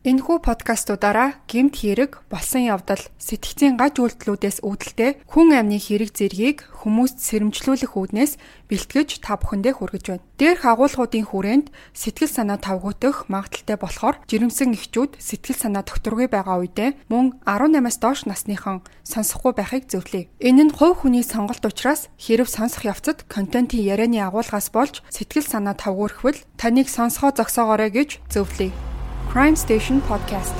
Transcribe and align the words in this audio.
Энэхүү 0.00 0.40
подкастуудаараа 0.40 1.44
гэмт 1.44 1.76
хэрэг, 1.76 2.24
болсон 2.32 2.64
явдал, 2.72 3.04
сэтгцийн 3.20 3.76
гаж 3.76 4.00
үйлдэлүүдээс 4.00 4.64
үүдэлтэй 4.64 5.20
хүн 5.28 5.52
амны 5.52 5.76
хэрэг 5.76 6.16
зэргийг 6.16 6.64
хүмүүст 6.72 7.20
сэрэмжлүүлэх 7.20 8.00
үүднээс 8.00 8.40
бэлтгэж 8.72 9.20
та 9.20 9.36
бүхэндээ 9.36 9.76
хүргэж 9.76 10.04
байна. 10.08 10.24
Дээрх 10.40 10.64
агуулгуудын 10.64 11.28
хүрээнд 11.28 11.66
сэтгэл 11.92 12.32
санаа 12.32 12.56
тавгуутах 12.56 13.28
магадaltaй 13.28 13.76
болохоор 13.76 14.16
жирэмсэн 14.24 14.72
эхчүүд 14.72 15.20
сэтгэл 15.20 15.68
санаа 15.68 15.84
докторгүй 15.84 16.32
байгаа 16.32 16.64
үедээ 16.64 16.96
мөн 17.12 17.36
18-аас 17.44 18.00
доош 18.00 18.24
насныхан 18.24 18.80
сонсохгүй 19.04 19.52
байхыг 19.52 19.84
зөвлөе. 19.84 20.32
Энэ 20.40 20.72
нь 20.72 20.72
хувь 20.72 21.04
хүний 21.04 21.20
сонголт 21.20 21.60
учраас 21.60 22.08
хэрв 22.16 22.48
сонсох 22.48 22.88
явцад 22.88 23.28
контентын 23.28 23.84
ярианы 23.84 24.24
агуулгаас 24.24 24.72
болж 24.72 25.04
сэтгэл 25.12 25.44
санаа 25.44 25.76
тавгуурхвал 25.76 26.40
таныг 26.56 26.88
сонсгоо 26.88 27.36
зогсоогоорой 27.36 27.92
гэж 27.92 28.24
зөвлөе. 28.32 28.89
Crime 29.30 29.54
Station 29.54 30.00
podcast. 30.00 30.56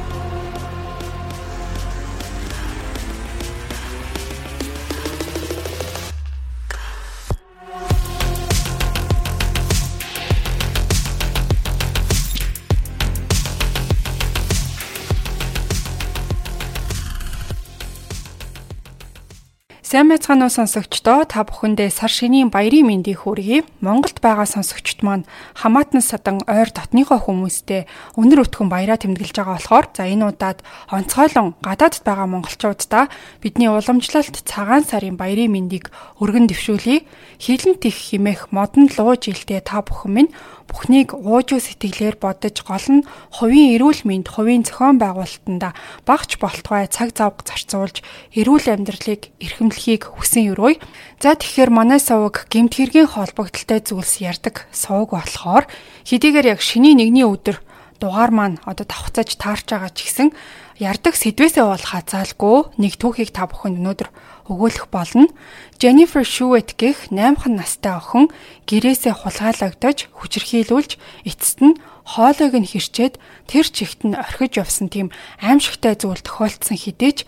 Сайн 19.90 20.06
байцгаана 20.06 20.46
уу 20.46 20.54
сонсогчдоо 20.54 21.26
та 21.26 21.42
бүхэндээ 21.42 21.90
сар 21.90 22.14
шинийн 22.14 22.54
баярын 22.54 22.86
мэндийг 22.86 23.26
хүргэе. 23.26 23.66
Монголд 23.82 24.22
байгаа 24.22 24.46
сонсогчд 24.46 25.02
маань 25.02 25.26
хамаатан 25.58 25.98
садан 25.98 26.38
ойр 26.46 26.70
дотныхоо 26.70 27.18
хүмүүстээ 27.18 27.90
өнөр 28.14 28.46
өтгөн 28.46 28.70
баяраа 28.70 29.02
тэмдэглэж 29.02 29.34
байгаа 29.34 29.58
болохоор 29.58 29.86
за 29.90 30.06
энэ 30.06 30.30
удаад 30.30 30.62
онцгойлон 30.94 31.58
гадаадд 31.58 32.06
байгаа 32.06 32.28
монголчуудаа 32.30 33.10
бидний 33.42 33.66
уламжлалт 33.66 34.46
цагаан 34.46 34.86
сарын 34.86 35.18
баярын 35.18 35.58
мэндийг 35.58 35.90
өргөн 36.22 36.46
дэвшүүлье. 36.46 37.02
Хилэн 37.42 37.82
тих 37.82 37.98
химэх 37.98 38.54
модон 38.54 38.86
луу 38.94 39.18
жилдээ 39.18 39.58
та 39.58 39.82
бүхэн 39.82 40.12
минь 40.14 40.30
бүхнийг 40.70 41.18
уужуу 41.18 41.58
сэтгэлээр 41.58 42.16
бодож 42.22 42.62
гол 42.62 42.86
нь 43.02 43.06
хувийн 43.34 43.74
эрүүл 43.74 44.06
мэнд, 44.06 44.30
хувийн 44.30 44.62
зохион 44.62 45.02
байгуулалтанда 45.02 45.74
багч 46.06 46.38
болтугай 46.38 46.86
цаг 46.86 47.10
завг 47.18 47.42
зарцуулж 47.42 48.06
эрүүл 48.38 48.70
амьдралыг 48.70 49.34
эрхэмлэхийг 49.42 50.06
хүсэн 50.06 50.54
өрөөй. 50.54 50.78
За 51.18 51.34
тэгэхээр 51.34 51.74
манай 51.74 51.98
сувг 51.98 52.46
гемт 52.46 52.78
хэргийн 52.78 53.10
холбогдлолтой 53.10 53.82
зүйлс 53.82 54.22
ярддаг 54.22 54.70
сувг 54.70 55.18
болохоор 55.18 55.66
хэдийгээр 56.06 56.54
яг 56.54 56.62
шний 56.62 56.94
нэгний 56.94 57.26
өдөр 57.26 57.58
дугаар 58.00 58.32
маань 58.32 58.56
одоо 58.64 58.88
давхцаж 58.88 59.36
таарч 59.36 59.68
байгаа 59.68 59.92
ч 59.92 60.08
гэсэн 60.08 60.32
ярддаг 60.80 61.12
сэдвээсээ 61.12 61.64
бол 61.68 61.84
хазаалгүй 61.92 62.58
нэг 62.80 62.96
түүхийг 62.96 63.36
та 63.36 63.44
бүхэнд 63.44 63.84
өнөөдөр 63.84 64.08
өгөөлөх 64.48 64.88
болно. 64.88 65.28
Jennifer 65.76 66.24
Shuet 66.24 66.74
гэх 66.80 67.12
8хан 67.12 67.60
настай 67.60 68.00
охин 68.00 68.32
гэрээсээ 68.64 69.12
хулгайлагдаж 69.12 70.08
хүчрхийлүүлж 70.16 70.96
эцэст 71.28 71.60
нь 71.60 71.76
хоолойг 72.08 72.54
нь 72.56 72.66
хэрчээд 72.66 73.20
тэр 73.46 73.66
чигт 73.68 74.02
нь 74.08 74.16
орхиж 74.16 74.58
явсан 74.58 74.88
тийм 74.88 75.12
аимшигтай 75.38 75.94
зүйл 75.94 76.24
тохиолдсон 76.24 76.74
хэдий 76.80 77.12
ч 77.12 77.18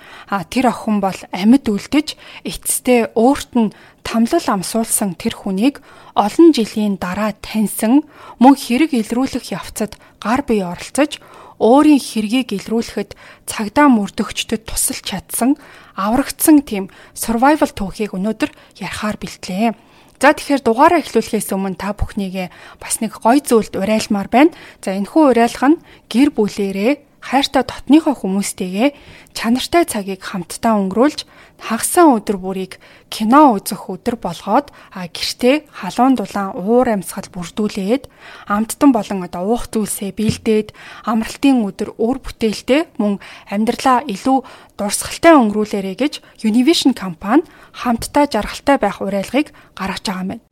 тэр 0.51 0.73
охин 0.73 0.99
бол 0.99 1.21
амьд 1.31 1.69
үлдэж 1.69 2.19
эцэстээ 2.43 3.15
өөрт 3.15 3.53
нь 3.55 3.75
тамлал 4.03 4.47
амсуулсан 4.49 5.15
тэр 5.15 5.39
хүнийг 5.39 5.79
олон 6.19 6.51
жилийн 6.51 6.99
дараа 6.99 7.37
таньсан 7.39 8.03
мөн 8.43 8.55
хэрэг 8.59 8.97
илрүүлэх 8.97 9.55
явцад 9.55 9.95
гар 10.19 10.43
бие 10.43 10.67
оролцож 10.67 11.23
өөрийн 11.63 12.03
хэргийг 12.03 12.51
илрүүлэхэд 12.59 13.15
цагдаа 13.47 13.87
мөрдөгчдөд 13.87 14.67
тусалж 14.67 15.07
чадсан 15.07 15.55
аврагдсан 15.95 16.67
тийм 16.67 16.91
survival 17.15 17.71
түүхийг 17.71 18.19
өнөөдөр 18.19 18.51
ярихаар 18.83 19.17
бэлтлээ. 19.23 19.79
За 20.19 20.35
тэгэхээр 20.35 20.63
дугаараа 20.63 21.03
эхлүүлэхээс 21.03 21.55
өмнө 21.55 21.79
та 21.79 21.95
бүхнийгээ 21.95 22.51
бас 22.83 22.99
нэг 23.03 23.19
гой 23.23 23.43
зүйлд 23.43 23.75
урайлмаар 23.75 24.31
байна. 24.31 24.55
За 24.83 24.95
энэхүү 24.95 25.23
урайлах 25.35 25.67
нь 25.67 25.83
гэр 26.11 26.31
бүлэрээ 26.35 26.93
хайртай 27.23 27.63
дотныхоо 27.63 28.15
хүмүүстэйгээ 28.19 28.95
чанартай 29.35 29.87
цагийг 29.87 30.23
хамтдаа 30.23 30.79
өнгөрүүлж 30.79 31.27
хагасаа 31.63 32.19
өдөр 32.19 32.37
бүрийг 32.43 32.73
кино 33.07 33.55
үзэх 33.55 33.87
өдөр 33.87 34.19
болгоод 34.19 34.75
гэртээ 34.91 35.71
халуун 35.71 36.19
дулаан 36.19 36.59
уур 36.59 36.91
амьсгал 36.91 37.31
бүрдүүлээд 37.31 38.11
амттан 38.51 38.91
болон 38.91 39.23
одоо 39.23 39.47
уух 39.47 39.71
зүйлсээ 39.71 40.11
бэлдээд 40.11 40.75
амралтын 41.07 41.63
өдөр 41.63 41.95
өр 42.03 42.19
бүтээлтэй 42.19 42.91
мөн 42.99 43.23
амьдралаа 43.47 44.03
илүү 44.11 44.39
дурсгалтай 44.75 45.39
өнгөрүүлээрэй 45.39 45.97
гэж 46.03 46.15
Univision 46.43 46.99
компани 46.99 47.47
хамтдаа 47.79 48.27
жаргалтай 48.27 48.77
байх 48.83 48.99
уриалгыг 48.99 49.55
гаргаж 49.79 50.03
байгаа 50.03 50.23
юм 50.27 50.31
байна. 50.35 50.43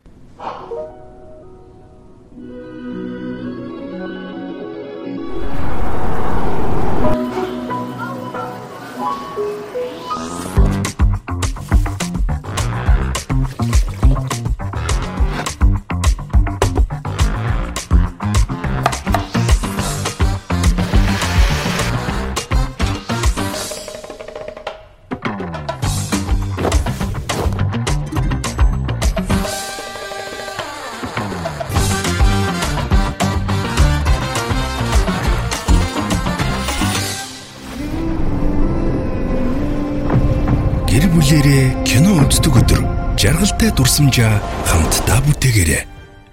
Бүгдээрээ 41.31 41.87
кино 41.87 42.27
үздэг 42.27 42.59
өдөр 42.59 42.83
жаргалтай 43.15 43.71
дурсамжаа 43.71 44.43
хамтдаа 44.67 45.23
бүтээгээрэй. 45.23 45.87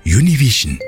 Univision 0.10 0.82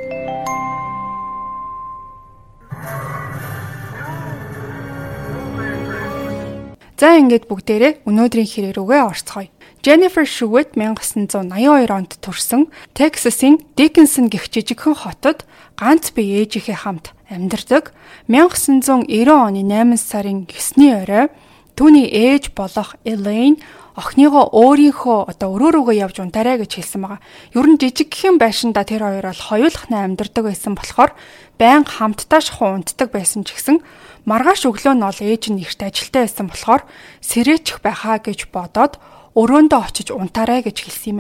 За 6.98 7.22
ингээд 7.22 7.46
бүгдээрээ 7.46 8.10
өнөөдрийн 8.10 8.50
хэрэг 8.50 8.82
рүүгээ 8.82 9.02
орцгоё. 9.14 9.54
Jennifer 9.86 10.26
Shuett 10.26 10.74
1982 10.74 11.94
онд 11.94 12.18
төрсэн 12.18 12.74
Texas-ийн 12.98 13.62
Dickinson 13.78 14.34
гэх 14.34 14.50
жижигхэн 14.50 15.06
хотод 15.06 15.46
ганц 15.78 16.10
бие 16.18 16.50
ээжийнхээ 16.50 16.82
хамт 16.82 17.14
амьдардаг. 17.30 17.94
1990 18.26 19.06
оны 19.30 19.62
8 19.62 20.02
сарын 20.02 20.50
9-ний 20.50 20.98
орой 20.98 21.30
түүний 21.78 22.10
ээж 22.10 22.58
болох 22.58 22.98
Elaine 23.06 23.62
охиныгоо 24.00 24.56
өөрийнхөө 24.56 25.36
одоо 25.36 25.50
өрөө 25.60 25.72
рүүгээ 25.76 26.02
явж 26.08 26.18
унтаарай 26.24 26.58
гэж 26.64 26.72
хэлсэн 26.80 27.04
байгаа. 27.04 27.20
Ер 27.54 27.68
нь 27.68 27.78
жижигхэн 27.78 28.40
байшинда 28.40 28.88
тэр 28.88 29.04
хоёр 29.04 29.28
бол 29.28 29.48
хоёулахнаа 29.52 30.08
амьдардаг 30.08 30.44
байсан 30.48 30.74
болохоор 30.80 31.12
байн 31.60 31.84
хамтдаа 31.84 32.40
шахуу 32.40 32.80
унтдаг 32.80 33.12
байсан 33.12 33.44
ч 33.44 33.60
гэсэн 33.60 33.84
маргааш 34.24 34.64
өглөө 34.72 34.96
нь 34.96 35.04
ол 35.04 35.20
ээж 35.20 35.44
нь 35.52 35.60
ихт 35.60 35.84
ажилтаа 35.84 36.24
байсан 36.24 36.48
болохоор 36.48 36.82
сэрээчих 37.20 37.84
байхаа 37.84 38.24
гэж 38.24 38.48
бодоод 38.56 38.98
өрөөндөө 39.38 39.80
очиж 39.80 40.08
унтаарай 40.12 40.66
гэж 40.66 40.78
хэлсэн 40.84 41.10
юм. 41.12 41.20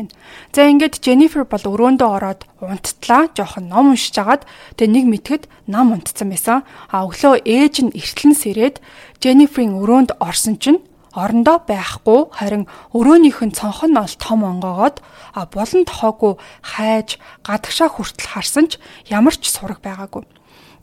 За 0.51 0.65
ингээд 0.65 0.99
Jennifer 1.05 1.45
бол 1.45 1.61
өрөөндөө 1.61 2.09
ороод 2.09 2.41
унттлаа. 2.59 3.29
Жохон 3.37 3.69
ном 3.69 3.93
уншиж 3.93 4.17
агаад 4.17 4.43
тэгээ 4.75 4.91
нэг 4.91 5.05
мэтгэд 5.07 5.43
нам 5.69 5.93
унтцсан 5.93 6.27
байсан. 6.33 6.65
А 6.89 7.05
өглөө 7.05 7.45
ээж 7.45 7.75
нь 7.85 7.93
эртлэн 7.93 8.33
сэрээд 8.33 8.81
Jennifer-ийн 9.21 9.77
өрөөнд 9.77 10.17
орсон 10.19 10.57
чинь 10.57 10.81
орондоо 11.19 11.57
байхгүй 11.67 12.31
харин 12.31 12.63
өрөөнийх 12.95 13.39
нь 13.43 13.55
цонх 13.55 13.83
нь 13.83 13.99
ол 13.99 14.15
том 14.15 14.47
онгоогоод 14.47 15.03
а 15.35 15.45
булан 15.51 15.83
тохоогүй 15.83 16.33
хайж 16.63 17.19
гадагшаа 17.43 17.89
хүртэл 17.91 18.31
харсан 18.33 18.65
ч 18.71 18.79
ямар 19.11 19.35
ч 19.35 19.51
сураг 19.51 19.83
байгаагүй. 19.83 20.23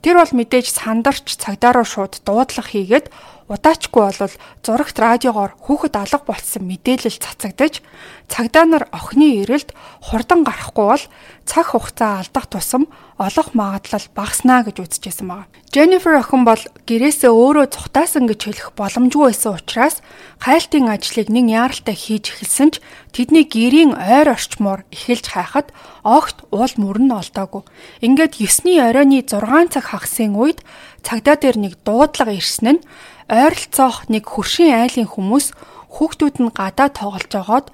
Тэр 0.05 0.21
бол 0.21 0.33
мэдээж 0.38 0.67
сандарч 0.71 1.41
цагдаараа 1.41 1.83
шууд 1.83 2.21
дуудлага 2.23 2.69
хийгээд 2.71 3.11
удаачгүй 3.48 4.02
бол 4.10 4.34
зурагт 4.64 4.98
радиогоор 4.98 5.54
хүүхэд 5.62 5.94
алга 5.96 6.22
болсон 6.26 6.66
мэдээлэл 6.66 7.22
цацагдаж 7.22 7.82
цагдаа 8.26 8.64
нар 8.66 8.84
охины 8.90 9.46
ирэлд 9.46 9.70
хурдан 10.02 10.43
гарахгүй 10.43 10.87
бол 10.90 11.04
цаг 11.46 11.66
хугацаа 11.70 12.26
алдах 12.26 12.46
тусам 12.50 12.90
олох 13.22 13.54
магадлал 13.54 14.02
багаснаа 14.19 14.66
гэж 14.66 14.82
үзэжсэн 14.82 15.31
байна. 15.31 15.46
Jennifer 15.70 16.19
охин 16.19 16.43
бол 16.43 16.58
гэрээсээ 16.90 17.31
өөрөө 17.31 17.66
цухтаасан 17.70 18.26
гэж 18.26 18.40
хэлэх 18.50 18.69
боломжгүй 18.75 19.31
байсан 19.31 19.54
учраас 19.54 20.02
хайлтын 20.42 20.90
ажлыг 20.90 21.31
нэг 21.31 21.46
яаралтай 21.46 21.94
хийж 21.94 22.34
эхэлсэн 22.34 22.69
ч 22.75 22.82
тэдний 23.14 23.46
гэрийн 23.46 23.94
ойр 23.94 24.34
орчмоор 24.34 24.82
эхэлж 24.90 25.32
хайхад 25.32 25.70
огт 26.02 26.44
уул 26.50 26.75
мөрөн 26.76 27.14
олдоогүй. 27.14 27.62
Ингээд 28.02 28.37
9-ний 28.42 28.82
оройны 28.82 29.22
6 29.22 29.70
цаг 29.70 29.84
хагасын 29.94 30.34
үед 30.37 30.60
цагдаа 31.06 31.38
дээр 31.38 31.56
нэг 31.62 31.73
дуудлага 31.87 32.35
ирсэн 32.35 32.82
нь 32.82 32.85
ойролцоох 33.31 34.11
нэг 34.11 34.26
хөршийн 34.26 34.75
айлын 34.75 35.06
хүмүүс 35.06 35.55
хүүхдүүд 35.94 36.37
нь 36.43 36.50
гадаа 36.50 36.88
тоглож 36.91 37.31
байгаад 37.31 37.67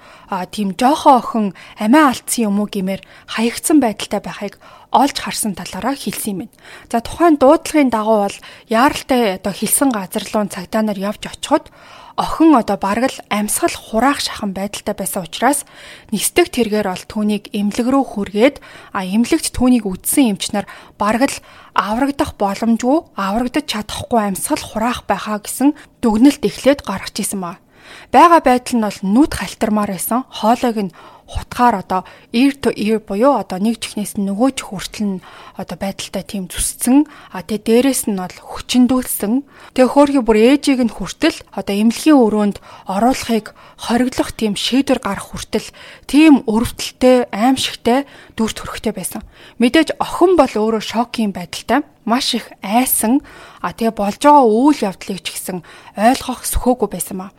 тийм 0.53 0.77
жоохоо 0.77 1.15
охин 1.21 1.45
амиа 1.81 2.13
алдсан 2.13 2.49
юм 2.49 2.61
уу 2.61 2.69
гэмээр 2.69 3.01
хаягдсан 3.33 3.77
байдалтай 3.81 4.21
байхыг 4.21 4.55
олж 4.93 5.17
харсан 5.17 5.57
талаараа 5.57 5.97
хэлсэн 5.97 6.31
юм 6.31 6.39
байна. 6.45 6.55
За 6.91 7.01
тухайн 7.01 7.41
дуудлагын 7.41 7.89
дагуу 7.89 8.29
бол 8.29 8.37
яаралтай 8.69 9.41
одоо 9.41 9.53
хэлсэн 9.53 9.89
газар 9.89 10.23
руу 10.29 10.45
цагдаа 10.45 10.81
нар 10.85 10.99
явж 11.01 11.25
очиход 11.25 11.73
охин 12.15 12.53
одоо 12.53 12.77
бараг 12.77 13.09
л 13.09 13.19
амьсгал 13.33 13.73
хураах 13.73 14.21
шахан 14.21 14.53
байдалтай 14.53 14.93
байсан 14.93 15.25
учраас 15.25 15.65
нэгсдэг 16.13 16.53
тэргээр 16.53 16.87
бол 16.93 17.05
түүнийг 17.09 17.49
эмнэлэг 17.57 17.87
рүү 17.89 18.05
хүргээд 18.05 18.55
а 18.93 19.01
эмнэлэгт 19.01 19.49
түүнийг 19.49 19.89
үдсэн 19.89 20.37
эмч 20.37 20.53
нар 20.53 20.69
бараг 21.01 21.25
л 21.25 21.37
аврагдах 21.73 22.37
боломжгүй 22.37 23.17
аврагдаж 23.17 23.65
чадахгүй 23.65 24.21
амьсгал 24.29 24.61
хураах 24.61 25.09
байхаа 25.09 25.41
гэсэн 25.41 25.73
дүгнэлт 26.05 26.45
эхлээд 26.45 26.85
гаргаж 26.85 27.17
исэн 27.17 27.41
ба. 27.41 27.62
Бага 28.11 28.39
байдал 28.43 28.77
нь 28.77 28.85
бол 28.85 28.99
нүд 29.01 29.31
халтармаар 29.37 29.91
байсан. 29.95 30.23
Хоолойг 30.29 30.77
нь 30.89 30.95
хутгаар 31.33 31.75
одоо 31.81 32.01
ear 32.33 32.53
to 32.53 32.69
ear 32.75 32.99
буюу 32.99 33.39
одоо 33.39 33.57
нэг 33.59 33.79
чихнээс 33.79 34.19
нь 34.19 34.27
нөгөө 34.27 34.49
чих 34.59 34.67
хүртэл 34.69 35.07
нь 35.07 35.23
одоо 35.55 35.77
байдалтай 35.79 36.23
тийм 36.23 36.45
зүсцэн 36.51 37.07
а 37.31 37.41
тэгээ 37.41 37.63
дээрэс 37.63 38.11
нь 38.11 38.19
бол 38.19 38.37
хүчиндүүлсэн. 38.37 39.33
Тэгээ 39.73 39.93
хөөрхий 39.93 40.23
бүр 40.23 40.37
ээжийг 40.37 40.81
нь 40.83 40.93
хүртэл 40.93 41.37
одоо 41.55 41.73
эмнэлгийн 41.73 42.19
өрөөнд 42.19 42.57
оруулахыг 42.91 43.55
хориглох 43.79 44.31
тийм 44.35 44.53
шийдвэр 44.59 44.99
гарах 44.99 45.31
хүртэл 45.31 45.67
тийм 46.05 46.43
өрөвдөлтэй 46.43 47.31
аимшигтай 47.31 48.03
дүрт 48.35 48.57
хөрөхтэй 48.59 48.93
байсан. 48.93 49.23
Мэдээж 49.63 49.95
охин 50.03 50.35
бол 50.35 50.51
өөрөө 50.51 50.83
шокийн 50.83 51.31
байдалтай. 51.31 51.87
Маш 52.03 52.35
их 52.35 52.51
айсан 52.59 53.23
а 53.63 53.71
тэгээ 53.71 53.95
болж 53.95 54.19
байгаа 54.19 54.43
үйл 54.43 54.79
явдлыг 54.83 55.23
ч 55.23 55.39
гэсэн 55.39 55.63
ойлгох 55.95 56.43
сөхөөгүй 56.43 56.89
байсан 56.91 57.15
маа 57.15 57.31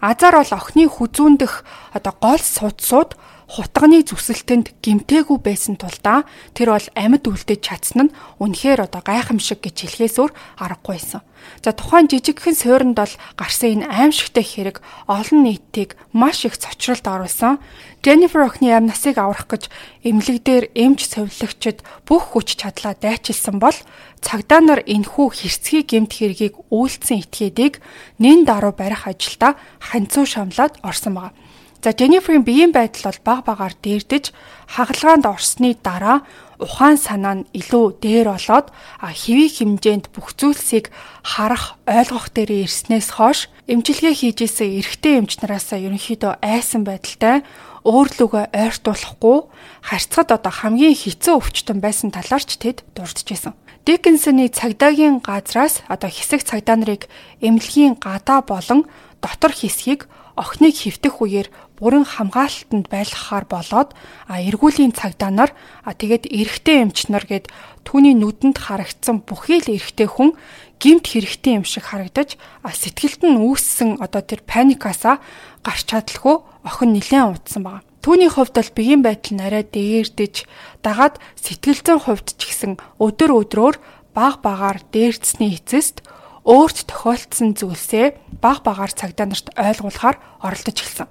Азар 0.00 0.34
бол 0.38 0.52
охины 0.54 0.86
хүзүүндэх 0.86 1.64
одоо 1.92 2.14
гол 2.22 2.38
судсууд 2.38 3.18
хутганы 3.48 4.04
зүсэлтэнд 4.04 4.76
гимтээгүй 4.84 5.38
байсан 5.40 5.80
тулдаа 5.80 6.28
тэр 6.52 6.76
бол 6.76 6.88
амьд 6.92 7.24
үлдэж 7.24 7.60
чадсан 7.64 8.12
нь 8.12 8.14
үнэхээр 8.44 8.84
одоо 8.84 9.00
гайхамшиг 9.00 9.64
гэж 9.64 9.88
хэлхээс 9.88 10.20
өөр 10.20 10.32
аргагүй 10.60 11.00
байсан. 11.00 11.24
За 11.64 11.72
тухайн 11.72 12.12
жижигхэн 12.12 12.52
суурьнд 12.52 13.00
бол 13.00 13.14
гарсан 13.40 13.80
энэ 13.80 13.88
аимшигтай 13.88 14.44
хэрэг 14.44 14.84
олон 15.08 15.48
нийтийг 15.48 15.96
маш 16.12 16.44
их 16.44 16.60
цочролд 16.60 17.08
оруулсан. 17.08 17.56
Jennifer 18.04 18.44
охины 18.44 18.68
амь 18.76 18.92
насыг 18.92 19.16
аврах 19.16 19.48
гэж 19.48 19.72
эмнэлэг 20.04 20.44
дээр 20.44 20.64
эмч 20.76 21.08
совилогчд 21.08 21.80
бүх 22.04 22.36
хүч 22.36 22.60
чадлаа 22.60 22.94
дайчилсан 23.00 23.56
бол 23.56 23.74
цагдаа 24.20 24.60
нар 24.60 24.80
энхүү 24.84 25.26
хэрцгий 25.32 25.82
гэмт 25.88 26.12
хэргийг 26.12 26.54
үйлцэн 26.68 27.24
этгээдийг 27.24 27.80
нэн 28.20 28.44
даруй 28.44 28.76
барих 28.76 29.08
ажилдаа 29.08 29.56
ханцуу 29.80 30.28
шамлаад 30.28 30.78
орсон 30.84 31.16
байна. 31.16 31.34
За 31.82 31.94
Jennifer-ийн 31.94 32.42
биеийн 32.42 32.72
байдал 32.74 33.14
бол 33.14 33.20
баг 33.22 33.40
багаар 33.46 33.74
дээрдэж 33.78 34.34
хагалгаанд 34.66 35.30
орсны 35.30 35.78
дараа 35.78 36.26
ухаан 36.58 36.98
санаа 36.98 37.34
нь 37.38 37.48
илүү 37.54 38.02
дээр 38.02 38.34
болоод 38.34 38.74
хэвийн 38.98 39.78
хэмжээнд 39.78 40.10
бүх 40.10 40.34
зүйлсийг 40.34 40.90
харах, 41.22 41.78
ойлгох 41.86 42.34
дээр 42.34 42.66
ирснээс 42.66 43.14
хойш 43.14 43.46
эмчилгээ 43.70 44.10
хийжсэн 44.10 44.74
эрэгтэй 44.82 45.22
эмч 45.22 45.38
нараасаа 45.38 45.78
ерөнхийдөө 45.78 46.42
айсан 46.42 46.82
байдалтай 46.82 47.46
өөрлөгөө 47.86 48.44
ойртуулахгүй 48.50 49.38
харьцахад 49.86 50.34
одоо 50.34 50.50
хамгийн 50.50 50.98
хэцүү 50.98 51.34
өвчтөн 51.38 51.78
байсан 51.78 52.10
талаар 52.10 52.42
ч 52.42 52.58
тэд 52.58 52.82
дурдж 52.98 53.22
байсан. 53.22 53.54
Диккенсоны 53.86 54.50
цагдаагийн 54.50 55.22
газраас 55.22 55.86
одоо 55.86 56.10
хэсэг 56.10 56.42
цагдаа 56.42 56.76
нарыг 56.76 57.06
эмнэлгийн 57.38 57.96
гадаа 58.02 58.42
болон 58.42 58.84
дотор 59.22 59.54
хэсгийг 59.54 60.10
охиныг 60.38 60.74
хөвтөх 60.78 61.18
үеэр 61.18 61.48
бүрэн 61.82 62.06
хамгаалалтанд 62.06 62.86
байлгахаар 62.86 63.46
болоод 63.50 63.90
а 64.30 64.38
эргүүлийн 64.38 64.94
цагдаа 64.94 65.30
нар 65.34 65.50
а 65.82 65.98
тэгээд 65.98 66.30
эрэгтэй 66.30 66.86
эмч 66.86 67.10
нар 67.10 67.26
гээд 67.26 67.50
түүний 67.82 68.14
нүдэнд 68.14 68.58
харагдсан 68.58 69.26
бүхий 69.26 69.58
л 69.58 69.74
эрэгтэй 69.74 70.06
хүн 70.06 70.38
гимт 70.78 71.10
хэрэгтэй 71.10 71.58
юм 71.58 71.66
шиг 71.66 71.90
харагдаж 71.90 72.38
а 72.62 72.70
сэтгэлд 72.70 73.26
нь 73.26 73.42
үүссэн 73.42 73.98
одоо 73.98 74.22
тэр 74.22 74.46
паникасаа 74.46 75.18
гарч 75.66 75.90
чадлаггүй 75.90 76.36
охин 76.62 76.94
нилээн 76.94 77.34
утсан 77.34 77.62
байна. 77.66 77.86
Түүний 77.98 78.30
хувьд 78.30 78.54
бол 78.54 78.70
биеийн 78.78 79.02
байдал 79.02 79.34
нь 79.34 79.42
арай 79.42 79.66
дээрдэж 79.66 80.46
дагаад 80.86 81.18
сэтгэл 81.34 81.82
зүйн 81.82 82.00
хувьд 82.06 82.38
ч 82.38 82.40
гэсэн 82.46 82.72
өдөр 83.02 83.30
өдрөөр 83.42 83.76
баг 84.14 84.38
багаар 84.38 84.78
дээрдсний 84.94 85.58
эцэст 85.58 86.06
өөрт 86.48 86.88
тохиолдсон 86.88 87.52
зүйлсээ 87.60 88.40
баг 88.40 88.64
багаар 88.64 88.88
цагдаа 88.88 89.28
нарт 89.28 89.52
ойлгуулахаар 89.52 90.16
оролдож 90.40 90.80
эхэлсэн. 90.80 91.08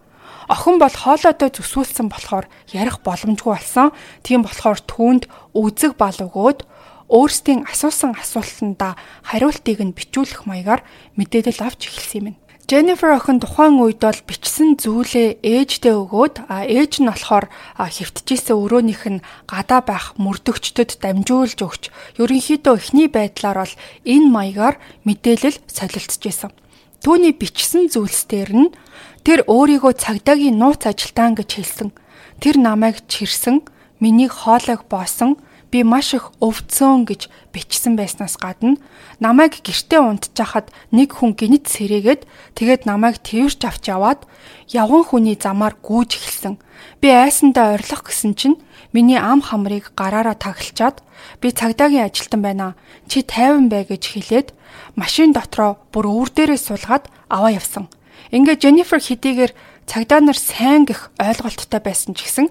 Охин 0.50 0.82
бол 0.82 0.90
хоолойдоо 0.90 1.54
зүсүүлсэн 1.54 2.10
болохоор 2.10 2.50
ярих 2.74 3.06
боломжгүй 3.06 3.54
болсон. 3.54 3.94
Тийм 4.26 4.42
болохоор 4.42 4.82
түүнд 4.90 5.30
үзэг 5.54 5.94
бал 5.94 6.18
өгөөд 6.18 6.66
өөрсдийн 7.14 7.70
асуусан 7.70 8.18
асуултандаа 8.18 8.98
хариултыг 9.30 9.78
нь 9.78 9.94
бичүүлэх 9.94 10.50
маягаар 10.50 10.82
мэдээлэл 11.14 11.70
авч 11.70 11.86
эхэлсэн 11.86 12.34
юм. 12.34 12.36
Jennifer 12.68 13.16
охин 13.16 13.40
тухайн 13.40 13.80
үед 13.80 14.04
бол 14.04 14.22
бичсэн 14.28 14.76
зүйлээ 14.76 15.40
ээждээ 15.40 15.96
өгөөд 16.04 16.52
а 16.52 16.68
ээж 16.68 17.00
нь 17.00 17.08
болохоор 17.08 17.48
хэвтжсэн 17.80 18.60
өрөөнийх 18.60 19.04
нь 19.08 19.24
гадаа 19.48 19.80
байх 19.88 20.20
мөрдөгчдөд 20.20 21.00
дамжуулж 21.00 21.64
өгч 21.64 21.84
ерөнхийдөө 22.20 22.76
эхний 22.76 23.08
байдлаар 23.08 23.64
бол 23.64 23.74
энэ 24.04 24.28
маягаар 24.28 24.76
мэдээлэл 25.08 25.64
солилцож 25.64 26.24
исэн. 26.28 26.52
Түүний 27.00 27.32
бичсэн 27.40 27.88
зүйлсээр 27.88 28.52
нь 28.52 28.76
тэр 29.24 29.48
өөрийгөө 29.48 29.96
цагдаагийн 30.04 30.60
нууц 30.60 30.92
ажилтан 30.92 31.40
гэж 31.40 31.50
хэлсэн. 31.56 31.96
Тэр 32.44 32.60
намайг 32.60 33.00
чирсэн, 33.08 33.64
миний 34.04 34.28
хоолойг 34.28 34.84
боосон, 34.92 35.40
би 35.72 35.84
маш 35.84 36.16
их 36.16 36.32
өвдсөн 36.40 37.04
гэж 37.04 37.28
бичсэн 37.52 38.00
байснаас 38.00 38.40
гадна 38.40 38.80
намайг 39.20 39.60
гэртээ 39.60 40.00
унтчихад 40.00 40.72
нэг 40.96 41.18
хүн 41.20 41.36
гинт 41.36 41.68
сэрээгээд 41.68 42.24
тэгээд 42.56 42.88
намайг 42.88 43.20
тэрч 43.20 43.66
авч 43.68 43.92
яваад 43.92 44.24
явган 44.72 45.04
хүний 45.04 45.36
замаар 45.36 45.76
гүйж 45.80 46.16
эхэлсэн. 46.16 46.56
Би 47.02 47.10
айсандаа 47.12 47.76
орилох 47.76 48.08
гэсэн 48.08 48.34
чинь 48.40 48.58
миний 48.94 49.20
ам 49.20 49.42
хамрыг 49.42 49.92
гараараа 49.96 50.36
таглчаад 50.38 51.04
би 51.42 51.52
цагдаагийн 51.52 52.08
ажилтан 52.08 52.42
байна. 52.42 52.76
Чи 53.08 53.24
тайван 53.24 53.70
бай 53.70 53.84
гэж 53.84 54.04
хэлээд 54.16 54.48
машин 54.96 55.34
дотроо 55.34 55.78
бүр 55.92 56.08
өвөр 56.08 56.30
дээрээ 56.32 56.60
суулгаад 56.60 57.12
аваа 57.28 57.52
явсан. 57.52 57.92
Ингээ 58.32 58.60
Jennifer 58.60 59.00
хэдийгээр 59.00 59.52
цагдаа 59.88 60.20
нар 60.20 60.38
сайн 60.38 60.84
гэх 60.84 61.12
ойлголттой 61.20 61.80
байсан 61.80 62.12
ч 62.14 62.28
гэсэн 62.28 62.48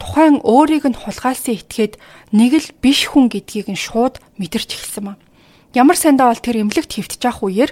тухайн 0.00 0.40
өөрийг 0.44 0.84
нь 0.88 0.98
хулгайлсан 0.98 1.58
этгээд 1.58 1.98
нэг 2.32 2.52
л 2.56 2.68
биш 2.80 3.10
хүн 3.10 3.28
гэдгийг 3.32 3.68
нь 3.72 3.80
шууд 3.80 4.20
мэдэрч 4.38 4.70
эхэлсэн 4.76 5.04
ба. 5.04 5.14
Ямар 5.72 5.96
сандаа 5.96 6.28
бол 6.28 6.44
тэр 6.44 6.60
эмнэлэгт 6.60 6.92
хөвтж 7.00 7.22
явах 7.24 7.42
үеэр 7.48 7.70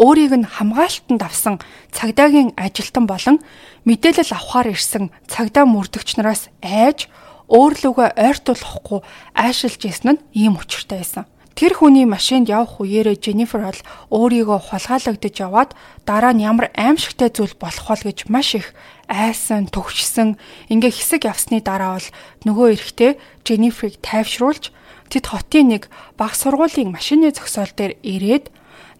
өөрийг 0.00 0.32
нь 0.40 0.48
хамгаалтанд 0.48 1.20
авсан 1.20 1.60
цагдаагийн 1.92 2.56
ажилтан 2.56 3.04
болон 3.04 3.44
мэдээлэл 3.84 4.32
авахар 4.32 4.72
ирсэн 4.72 5.12
цагдаа 5.28 5.68
мөрдөгч 5.68 6.16
нараас 6.16 6.48
айж 6.64 7.12
өөрлөгөө 7.52 8.16
ойртуулахгүй 8.16 9.00
айшилж 9.36 9.80
исэн 9.84 10.16
нь 10.16 10.24
ийм 10.32 10.56
учиртай 10.56 11.04
байсан. 11.04 11.28
Тэр 11.52 11.76
хүний 11.76 12.08
машинд 12.08 12.48
явах 12.48 12.80
үеэрээ 12.80 13.20
Jennifer 13.20 13.60
бол 13.60 13.80
өөрийгөө 14.08 14.72
хулгайлагдаж 14.72 15.34
яваад 15.36 15.70
дараа 16.08 16.32
нь 16.32 16.40
ямар 16.48 16.72
аимшигтай 16.72 17.28
зүйл 17.28 17.52
болох 17.60 17.84
бол 17.92 18.02
гэж 18.08 18.32
маш 18.32 18.56
их 18.56 18.72
айсан, 19.08 19.70
төгшсөн. 19.70 20.38
Ингээ 20.70 20.92
хэсэг 20.92 21.26
явсны 21.26 21.62
дараа 21.62 21.98
бол 21.98 22.08
нөгөө 22.46 22.66
эрэгтэй 22.76 23.12
Jennifer-ыг 23.46 23.98
тайвшруулж 24.02 24.70
тэд 25.10 25.24
хотын 25.28 25.74
нэг 25.74 25.82
баг 26.16 26.34
сургуулийн 26.34 26.92
машины 26.92 27.30
зогсоол 27.32 27.72
дээр 27.74 27.98
ирээд 28.02 28.50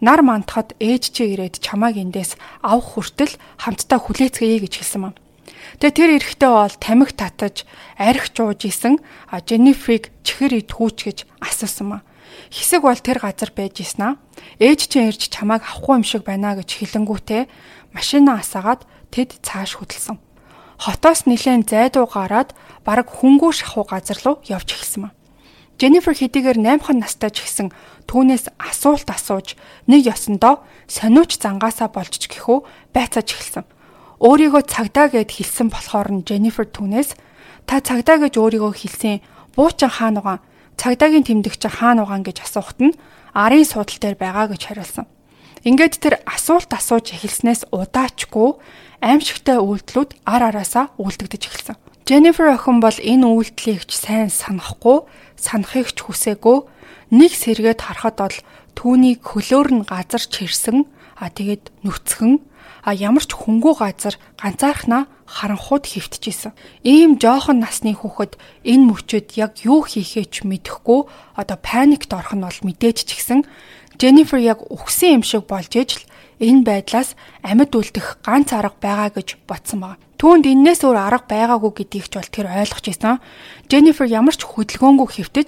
нар 0.03 0.21
мантахад 0.21 0.75
ээж 0.79 1.03
чи 1.15 1.33
ирээд 1.33 1.63
чамааг 1.63 1.97
эндээс 1.97 2.37
авах 2.61 2.99
хүртэл 2.99 3.33
хамтдаа 3.61 3.99
хүлээцгээе 4.03 4.59
гэж 4.63 4.73
хэлсэн 4.83 5.11
юм. 5.11 5.15
Тэгээ 5.79 5.95
тэр 5.95 6.11
эрэхтэй 6.19 6.51
бол 6.51 6.75
тамхи 6.75 7.15
татаж, 7.15 7.55
арх 7.97 8.29
жууж 8.35 8.67
исэн 8.67 8.99
Jennifer-ыг 9.31 10.11
чихэр 10.27 10.59
итгүүч 10.59 10.97
гэж 11.07 11.17
асуусан 11.39 11.87
юм 11.87 12.01
Хэсэг 12.53 12.81
бол 12.85 12.97
тэр 12.97 13.17
газар 13.17 13.49
байж 13.49 13.81
ийсэн 13.81 14.13
аа. 14.13 14.21
Ээж 14.61 14.89
чинь 14.89 15.09
ирж 15.09 15.29
чамааг 15.29 15.65
авахгүй 15.65 16.01
юм 16.01 16.05
шиг 16.05 16.23
байна 16.25 16.53
гэж 16.57 16.69
хэлэнгүүтээ 16.69 17.49
машинаа 17.93 18.41
асаагаад 18.41 18.85
тэд 19.13 19.37
цааш 19.45 19.77
хөдөлсөн. 19.77 20.17
Хотоос 20.81 21.29
нилээн 21.29 21.69
зайдуу 21.69 22.09
гараад 22.09 22.57
бараг 22.81 23.07
хөнгөө 23.13 23.53
шахуу 23.53 23.85
газар 23.85 24.17
руу 24.25 24.41
явж 24.49 24.73
эхэлсэн 24.73 25.01
маа. 25.05 25.13
Jennifer 25.77 26.13
хэдийгээр 26.17 26.57
8хан 26.57 26.97
настай 27.01 27.29
ч 27.29 27.45
гэсэн 27.45 27.69
түүнээс 28.09 28.49
асуулт 28.57 29.09
асууж 29.09 29.53
нэг 29.85 30.09
ёсондоо 30.09 30.65
сониуч 30.89 31.37
зангаасаа 31.37 31.89
болж 31.93 32.13
ч 32.17 32.25
гэхүү 32.29 32.65
байцааж 32.93 33.27
эхэлсэн. 33.29 33.65
Өөрийгөө 34.21 34.63
цагдаа 34.69 35.07
гэд 35.13 35.29
хэлсэн 35.33 35.69
болохоор 35.69 36.09
нь 36.13 36.25
Jennifer 36.25 36.65
түүнээс 36.65 37.17
та 37.69 37.81
цагдаа 37.81 38.17
гэж 38.21 38.37
өөрийгөө 38.37 38.73
хэлсэн 38.73 39.21
буучин 39.55 39.89
хаан 39.89 40.17
угаан 40.21 40.41
цагдаагийн 40.77 41.25
тэмдэгч 41.25 41.63
хаана 41.69 42.03
угаан 42.03 42.23
гэж 42.25 42.45
асуухт 42.45 42.79
нь 42.81 42.97
арын 43.33 43.65
суудал 43.65 43.97
дээр 43.99 44.17
байгаа 44.17 44.53
гэж 44.53 44.61
хариулсан. 44.67 45.05
Ингээд 45.63 45.95
тэр 46.03 46.15
асуулт 46.27 46.69
асууж 46.75 47.15
эхэлснээс 47.15 47.71
удаачгүй 47.71 48.49
аимшигтай 49.03 49.59
үйлдэлүүд 49.59 50.23
ар 50.23 50.43
араасаа 50.47 50.95
үйлдэгдэж 50.95 51.43
эхэлсэн. 51.43 51.77
Jennifer 52.07 52.47
охин 52.47 52.79
бол 52.79 52.95
энэ 52.95 53.27
үйлдэлийг 53.27 53.83
ч 53.83 53.99
сайн 53.99 54.31
санахгүй, 54.31 55.03
санахыг 55.35 55.91
ч 55.91 56.07
хүсээгүй. 56.07 56.63
Нэг 57.11 57.31
сэргээд 57.35 57.83
харахад 57.83 58.17
бол 58.23 58.37
түүнийг 58.79 59.19
хөлөөр 59.27 59.69
нь 59.75 59.83
газар 59.83 60.23
чирсэн, 60.23 60.87
а 61.19 61.27
тэгээд 61.27 61.75
нүцгэн, 61.83 62.39
а 62.83 62.95
ямар 62.95 63.23
ч 63.27 63.35
хөнгүү 63.35 63.73
газар 63.79 64.15
ганцаархнаа 64.39 65.07
харанхууд 65.27 65.83
хөвтөжсэн. 65.87 66.55
Ийм 66.83 67.19
жоохон 67.19 67.63
насны 67.63 67.95
хүүхэд 67.95 68.35
энэ 68.67 68.87
мөчөд 68.87 69.35
яг 69.39 69.63
юу 69.63 69.87
хийхээ 69.87 70.25
ч 70.27 70.35
мэдэхгүй 70.43 71.07
одоо 71.39 71.57
паникт 71.59 72.11
орох 72.11 72.35
нь 72.35 72.43
бол 72.43 72.59
мэдээж 72.67 72.97
ч 73.07 73.09
гисэн 73.15 73.47
Jennifer 73.97 74.37
яг 74.41 74.59
үхсэн 74.67 75.21
юм 75.21 75.23
шиг 75.23 75.47
болж 75.47 75.71
ижил 75.73 76.03
энэ 76.39 76.63
байдлаас 76.65 77.13
амьд 77.43 77.73
үлдэх 77.75 78.23
ганц 78.25 78.53
арга 78.53 78.77
байгаа 78.81 79.09
гэж 79.13 79.37
бодсон 79.45 79.79
байна. 79.83 80.01
Түүнд 80.23 80.47
эннээс 80.47 80.87
өөр 80.87 80.97
арга 80.97 81.27
байгаагүй 81.27 81.71
гэдгийг 81.83 82.07
ч 82.07 82.15
бол 82.15 82.31
тэр 82.31 82.47
ойлгож 82.47 82.85
исэн. 82.87 83.19
Jennifer 83.71 84.07
ямар 84.07 84.35
ч 84.35 84.43
хөдөлгөөнгүй 84.43 85.07
хэвтэж 85.07 85.47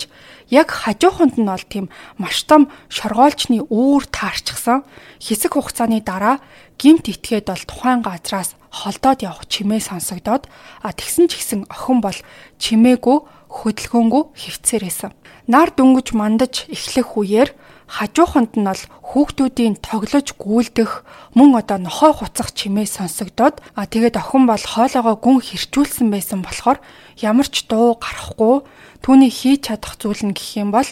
яг 0.50 0.70
хажууханд 0.72 1.38
нь 1.38 1.46
бол 1.46 1.66
тийм 1.66 1.86
маш 2.18 2.44
том 2.46 2.70
шоргоолчны 2.90 3.66
үүр 3.70 4.06
таарчихсан. 4.10 4.86
Хэсэг 5.22 5.58
хугацааны 5.58 6.02
дараа 6.02 6.40
гимт 6.78 7.10
итгээд 7.10 7.50
бол 7.50 7.64
тухайн 7.66 8.02
газраас 8.02 8.56
холдоод 8.70 9.24
явах 9.24 9.48
чимээ 9.48 9.82
сонсогдоод 9.82 10.48
а 10.84 10.90
тэгсэн 10.92 11.28
ч 11.32 11.40
гэсэн 11.40 11.62
охин 11.72 12.00
бол 12.04 12.18
чимээгүй 12.60 13.18
хөдөлгөөнгөө 13.52 14.24
хөвцөрөөсөн. 14.36 15.12
Нар 15.48 15.70
дөнгөж 15.72 16.12
мандаж 16.18 16.68
эхлэх 16.68 17.16
үеэр 17.16 17.50
хажууханд 17.88 18.58
нь 18.58 18.66
бол 18.66 18.84
хүүхдүүдийн 19.06 19.78
тоглож 19.78 20.34
гүйлдэх 20.42 21.06
мөн 21.38 21.62
одоо 21.62 21.78
нохой 21.78 22.12
хуцах 22.18 22.50
чимээ 22.52 22.90
сонсогдоод 22.90 23.62
а 23.78 23.86
тэгээд 23.86 24.18
охин 24.18 24.50
бол 24.50 24.60
хоолоогоо 24.60 25.16
гүн 25.22 25.40
хэрчүүлсэн 25.46 26.10
байсан 26.10 26.42
болохоор 26.42 26.82
ямар 27.22 27.46
ч 27.46 27.70
дуу 27.70 27.94
гарахгүй 28.06 28.62
түүний 29.02 29.32
хийж 29.34 29.74
чадах 29.74 29.98
зүйл 29.98 30.22
нь 30.30 30.38
гэх 30.38 30.62
юм 30.62 30.70
бол 30.70 30.86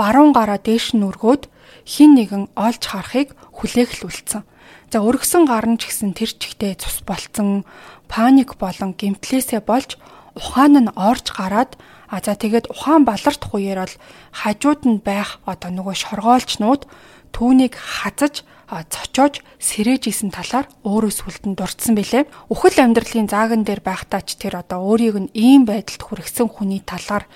баруун 0.00 0.32
гараа 0.32 0.56
дээш 0.56 0.96
нь 0.96 1.04
өргөөд 1.04 1.52
хин 1.84 2.16
нэгэн 2.16 2.48
олж 2.56 2.82
харахыг 2.88 3.36
хүлээхлүүлсэн. 3.52 4.42
За 4.88 4.98
өргөсөн 5.04 5.44
гар 5.44 5.68
нь 5.68 5.76
ч 5.76 5.92
гэсэн 5.92 6.16
тэр 6.16 6.32
чигтээ 6.32 6.80
цус 6.80 7.04
болцсон 7.04 7.68
паник 8.08 8.56
болон 8.56 8.96
гэмтлээсээ 8.96 9.60
болж 9.60 10.00
ухаан 10.32 10.80
нь 10.80 10.90
орж 10.96 11.28
гараад 11.36 11.76
А 12.14 12.22
за 12.22 12.38
тэгээд 12.38 12.70
ухаан 12.70 13.02
балардах 13.02 13.50
үеэр 13.50 13.80
бол 13.82 13.94
хажууд 14.30 14.80
нь 14.86 15.02
байх 15.02 15.42
одоо 15.50 15.70
нөгөө 15.74 15.98
шоргоолчнууд 15.98 16.86
түүнийг 17.34 17.74
хазаж 17.74 18.46
цочоож 18.68 19.44
сэрэж 19.60 20.08
исэн 20.08 20.30
талаар 20.32 20.66
өөрөө 20.84 21.12
сүлдэн 21.12 21.52
дурдсан 21.54 21.94
бэлээ. 21.94 22.24
Үхэл 22.48 22.80
амьдралын 22.80 23.28
зааган 23.28 23.62
дээр 23.64 23.84
байхдаа 23.84 24.24
ч 24.24 24.40
тэр 24.40 24.60
одоо 24.64 24.80
өөрийг 24.84 25.16
нь 25.20 25.32
ийм 25.36 25.68
байдалд 25.68 26.00
хүргэсэн 26.00 26.48
хүний 26.48 26.80
талаар 26.80 27.28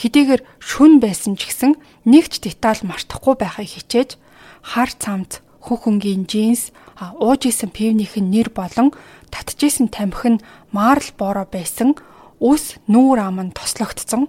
хэдийгээр 0.00 0.42
шүн 0.56 1.00
байсан 1.04 1.36
ч 1.36 1.52
гэсэн 1.52 1.72
нэгч 2.08 2.40
деталь 2.40 2.80
мартахгүй 2.82 3.34
байхыг 3.36 3.68
хичээж 3.68 4.16
хар 4.64 4.90
цамц, 4.92 5.44
хөх 5.60 5.84
өнгийн 5.88 6.24
джинс, 6.24 6.72
ууж 6.96 7.48
исэн 7.48 7.72
пивнийхэн 7.72 8.32
нэр 8.32 8.48
болон 8.52 8.92
татжсэн 9.28 9.88
тамхи 9.92 10.36
нь 10.36 10.42
марл 10.72 11.08
боро 11.16 11.44
байсан 11.44 11.96
үс 12.40 12.80
нүүр 12.88 13.18
ам 13.20 13.40
нь 13.44 13.56
тослогдсон 13.56 14.28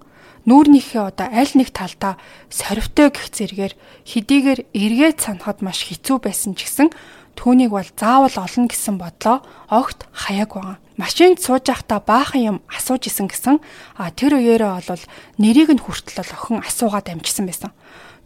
нүүрнийхээ 0.49 1.03
одоо 1.13 1.27
аль 1.29 1.53
нэг 1.53 1.69
талдаа 1.69 2.17
сорвтой 2.49 3.13
гих 3.13 3.29
зэргээр 3.29 3.73
хэдийгээр 4.05 4.59
эргээд 4.73 5.17
санахад 5.21 5.61
маш 5.61 5.85
хэцүү 5.85 6.17
байсан 6.17 6.57
ч 6.57 6.65
гэсэн 6.65 6.89
түүнийг 7.37 7.71
бол 7.71 7.89
заавал 7.97 8.35
олно 8.35 8.67
гэсэн 8.67 8.95
бодлоо 8.97 9.45
огт 9.69 10.09
хаяаг 10.11 10.51
байгаа. 10.51 10.77
Машинд 10.97 11.39
сууж 11.41 11.65
байхдаа 11.69 12.01
баахан 12.01 12.41
юм 12.41 12.57
асууж 12.69 13.07
исэн 13.07 13.29
гэсэн 13.29 13.57
а 13.97 14.11
тэр 14.11 14.37
үеэрээ 14.37 14.85
бол 14.85 15.03
нэрийг 15.37 15.69
нь 15.73 15.81
хүртэл 15.81 16.21
охин 16.21 16.61
асуугаад 16.61 17.07
амжсан 17.09 17.45
байсан. 17.47 17.71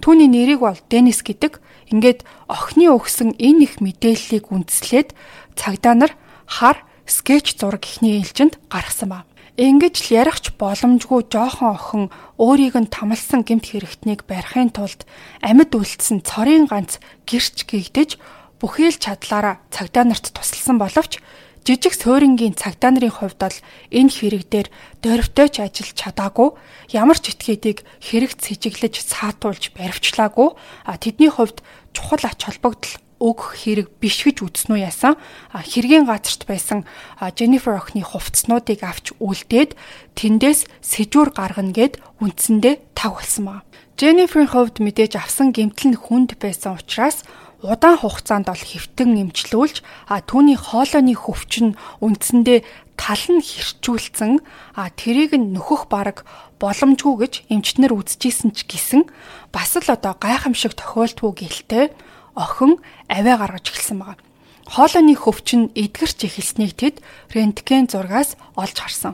Түүний 0.02 0.28
нэрийг 0.28 0.60
бол 0.60 0.80
Денис 0.92 1.24
гэдэг. 1.24 1.62
Ингээд 1.94 2.26
охины 2.52 2.92
өгсөн 2.92 3.38
энэ 3.40 3.64
их 3.64 3.74
мэдээллийг 3.80 4.52
үндэслээд 4.52 5.14
цагдаа 5.56 5.94
нар 5.96 6.12
хар 6.50 6.84
скетч 7.06 7.56
зураг 7.56 7.86
ихний 7.86 8.20
ээлжинд 8.20 8.60
гаргасан 8.68 9.10
байна. 9.14 9.30
Ингэж 9.56 10.12
л 10.12 10.20
ярихч 10.20 10.52
боломжгүй 10.60 11.32
жоохон 11.32 11.72
охин 11.80 12.04
өөрийг 12.36 12.76
нь 12.76 12.92
тамалсан 12.92 13.48
гэмт 13.48 13.72
хэрэгтнийг 13.72 14.28
барихын 14.28 14.68
тулд 14.76 15.08
амьд 15.40 15.72
үлдсэн 15.72 16.28
цорын 16.28 16.68
ганц 16.68 17.00
гэрч 17.24 17.64
гэгдэж 17.64 18.20
бүхий 18.60 18.92
л 18.92 19.00
чадлаараа 19.00 19.64
цагдаа 19.72 20.04
нарт 20.12 20.36
тусалсан 20.36 20.76
боловч 20.76 21.24
жижиг 21.64 21.96
суурингийн 21.96 22.60
цагдаа 22.60 22.92
нарын 23.00 23.16
хувьд 23.16 23.40
бол 23.40 23.58
энэ 23.96 24.12
хэрэг 24.12 24.44
дээр 24.52 24.68
дөрвтойч 25.00 25.64
ажиллаж 25.64 25.96
чадаагүй 26.04 26.50
ямар 26.92 27.16
ч 27.16 27.32
этгээдийг 27.32 27.88
хэрэгт 28.04 28.44
сэжиглэж 28.44 29.08
саатуулж 29.08 29.72
баривчлаагүй. 29.72 30.52
А 30.84 31.00
тэдний 31.00 31.32
хувьд 31.32 31.64
чухал 31.96 32.28
ач 32.28 32.44
холбогдол 32.44 32.94
өгөх 33.26 33.66
хэрэг 33.66 33.88
биш 33.98 34.22
гэж 34.30 34.46
үзсэн 34.46 34.78
үү 34.78 34.86
яасан. 34.86 35.18
Хэргийн 35.50 36.06
газарт 36.06 36.46
байсан 36.46 36.86
Jennifer 37.34 37.74
охины 37.74 38.06
хувцснуудыг 38.06 38.86
авч 38.86 39.18
үлдээд 39.18 39.74
тэндээс 40.14 40.70
сэжүүр 40.86 41.34
гаргана 41.34 41.74
гэд 41.74 41.98
үндсэндээ 42.22 42.76
таг 42.94 43.18
болсон 43.18 43.44
байна. 43.50 43.66
Jennifer-ийн 43.98 44.52
хувьд 44.54 44.78
мэдээж 44.78 45.18
авсан 45.18 45.50
гэмтэл 45.56 45.96
нь 45.96 45.98
хүнд 45.98 46.38
байсан 46.38 46.78
учраас 46.78 47.26
удаан 47.64 47.98
хугацаанд 47.98 48.46
бол 48.46 48.60
хэвтэн 48.60 49.26
эмчлүүлж 49.26 49.82
а 50.12 50.22
түүний 50.22 50.60
хоолойны 50.60 51.16
хөвчин 51.16 51.80
үндсэндээ 52.04 52.60
тал 53.00 53.26
нь 53.32 53.42
хэрчүүлсэн 53.42 54.44
а 54.76 54.92
тэрийг 54.94 55.34
нь 55.40 55.56
нөхөх 55.56 55.88
бараг 55.90 56.28
боломжгүй 56.60 57.16
гэж 57.24 57.34
эмчнэр 57.52 57.92
үзчихсэн 57.96 58.52
ч 58.56 58.68
гэсэн 58.68 59.08
бас 59.52 59.76
л 59.76 59.88
одоо 59.88 60.14
гайхамшиг 60.16 60.76
тохиолдгүй 60.76 61.32
гэлтэй 61.40 61.86
охин 62.36 62.78
авиа 63.10 63.36
гаргаж 63.40 63.66
эхэлсэн 63.72 63.98
байгаа. 64.00 64.20
Хоолойны 64.66 65.16
хөвчин 65.16 65.72
эдгэрч 65.74 66.20
эхэлснийг 66.28 66.74
тэд 66.76 66.96
рентген 67.34 67.88
зургаас 67.88 68.36
олж 68.60 68.78
харсан. 68.82 69.14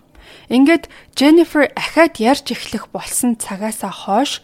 Ингээд 0.50 0.88
Jennifer 1.16 1.68
ахаад 1.76 2.20
ярьж 2.20 2.52
эхлэх 2.56 2.88
болсон 2.92 3.36
цагаасаа 3.36 3.92
хойш 3.92 4.42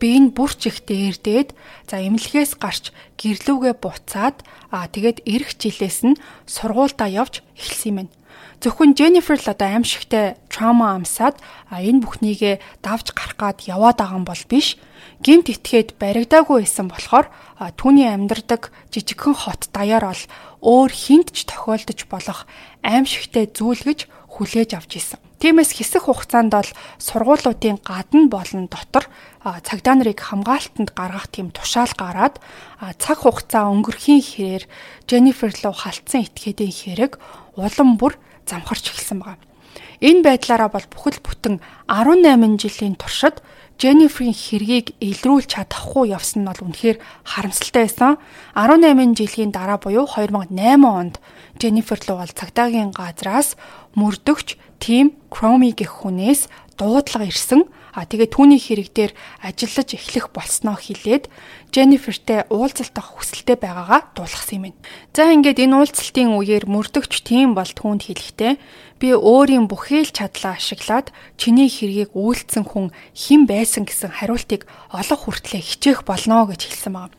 би 0.00 0.16
энэ 0.16 0.32
бүрч 0.36 0.60
их 0.68 0.84
дээрдээд 0.88 1.52
за 1.88 2.00
эмнэлгээс 2.00 2.56
гарч 2.56 2.92
гэрлүүгээ 3.20 3.74
буцаад 3.80 4.36
аа 4.72 4.88
тэгээд 4.88 5.24
эх 5.28 5.56
жилээс 5.60 6.00
нь 6.08 6.20
сургуультай 6.48 7.12
явж 7.20 7.44
эхэлсэн 7.56 7.88
юм 7.90 7.96
байна. 8.04 8.12
Зөвхөн 8.60 8.92
Jennifer 8.96 9.36
л 9.36 9.52
одоо 9.52 9.68
аимшигтай 9.68 10.36
trauma 10.52 10.96
амсаад 10.96 11.40
энэ 11.72 12.04
бүхнийгээ 12.04 12.60
давж 12.84 13.12
гарах 13.16 13.36
гад 13.36 13.58
яваад 13.64 13.96
байгаа 14.00 14.20
юм 14.20 14.28
бол 14.28 14.44
биш 14.48 14.76
гимт 15.20 15.52
итгээд 15.52 16.00
баригдаагүй 16.00 16.64
байсан 16.64 16.88
болохоор 16.88 17.28
түүний 17.76 18.08
амьдардаг 18.08 18.72
жижигхэн 18.88 19.36
хот 19.36 19.68
даяар 19.72 20.08
бол 20.08 20.22
өөр 20.64 20.90
хинт 20.92 21.36
ч 21.36 21.44
тохиолдож 21.44 22.00
болох 22.08 22.48
аимшигтай 22.80 23.44
зүйл 23.52 23.84
гэж 23.84 24.08
хүлээж 24.32 24.80
авч 24.80 24.92
исэн. 24.96 25.20
Тиймээс 25.40 25.76
хэсэг 25.76 26.08
хугацаанд 26.08 26.52
бол 26.56 26.70
сургуулиудын 27.00 27.80
гадна 27.84 28.28
болон 28.32 28.68
дотор 28.72 29.08
цагдаа 29.40 29.94
нарыг 29.96 30.20
хамгаалтанд 30.20 30.92
гаргах 30.96 31.28
тийм 31.28 31.52
тушаал 31.52 31.92
гараад 31.96 32.40
цаг 33.00 33.24
хугацаа 33.24 33.68
өнгөрхийн 33.72 34.20
хэрээр 34.24 34.64
Jennifer 35.08 35.52
руу 35.52 35.76
халтсан 35.76 36.28
этгээдийн 36.28 36.72
хэрэг 36.72 37.12
улам 37.56 37.96
бүр 37.96 38.16
замхарч 38.48 38.92
эхэлсэн 38.92 39.20
байна. 39.20 39.44
Энэ 40.00 40.24
байдлаараа 40.24 40.68
бол 40.72 40.86
бүхэл 40.92 41.20
бүтэн 41.24 41.60
18 41.88 42.56
жилийн 42.60 42.96
туршид 42.96 43.40
Jennifer-ийн 43.80 44.36
хэргийг 44.36 44.92
илрүүлж 45.00 45.56
чадахгүй 45.56 46.12
явсан 46.12 46.44
нь 46.44 46.48
бол 46.52 46.68
үнэхээр 46.68 47.00
харамсалтай 47.24 47.88
байсан. 47.88 48.20
18 48.52 49.16
жилийн 49.16 49.56
дараа 49.56 49.80
буюу 49.80 50.04
2008 50.04 50.52
онд 50.84 51.16
Jennifer 51.56 51.96
руу 52.04 52.20
бол 52.20 52.28
цагдаагийн 52.28 52.92
газраас 52.92 53.56
мөрдөгч 53.96 54.60
Тим 54.84 55.16
Кроми 55.32 55.72
гэх 55.72 56.04
хүнээс 56.04 56.52
дуудлага 56.76 57.24
ирсэн. 57.24 57.64
А 57.90 58.06
тэгээ 58.06 58.30
түүний 58.30 58.60
хэрэг 58.62 58.88
дээр 58.94 59.12
ажиллаж 59.42 59.88
эхлэх 59.98 60.30
болсноо 60.30 60.78
хэлээд 60.78 61.26
Jennifer-тэй 61.74 62.46
уулзалтах 62.50 63.18
хүсэлтэй 63.18 63.58
байгаагаа 63.58 64.14
дуулгасан 64.14 64.70
юм. 64.70 64.74
За 65.10 65.30
ингээд 65.30 65.58
энэ 65.58 65.76
уулзалтын 65.78 66.38
үеэр 66.38 66.70
мөрдөгч 66.70 67.26
Тим 67.26 67.58
бол 67.58 67.66
түүнд 67.66 68.06
хэлэхдээ 68.06 68.52
би 69.02 69.08
өөрийн 69.14 69.66
бүхий 69.66 70.06
л 70.06 70.14
чадлаа 70.14 70.54
ашиглаад 70.58 71.10
чиний 71.40 71.66
хэргийг 71.66 72.14
үйлцсэн 72.14 72.66
хүн 72.68 72.94
хэн 73.16 73.50
байсан 73.50 73.88
гэсэн 73.88 74.22
хариултыг 74.22 74.70
олох 74.94 75.20
хүртлээр 75.26 75.64
хичээх 75.64 76.06
болно 76.06 76.46
гэж 76.46 76.70
хэлсэн 76.70 76.94
байна. 76.94 77.14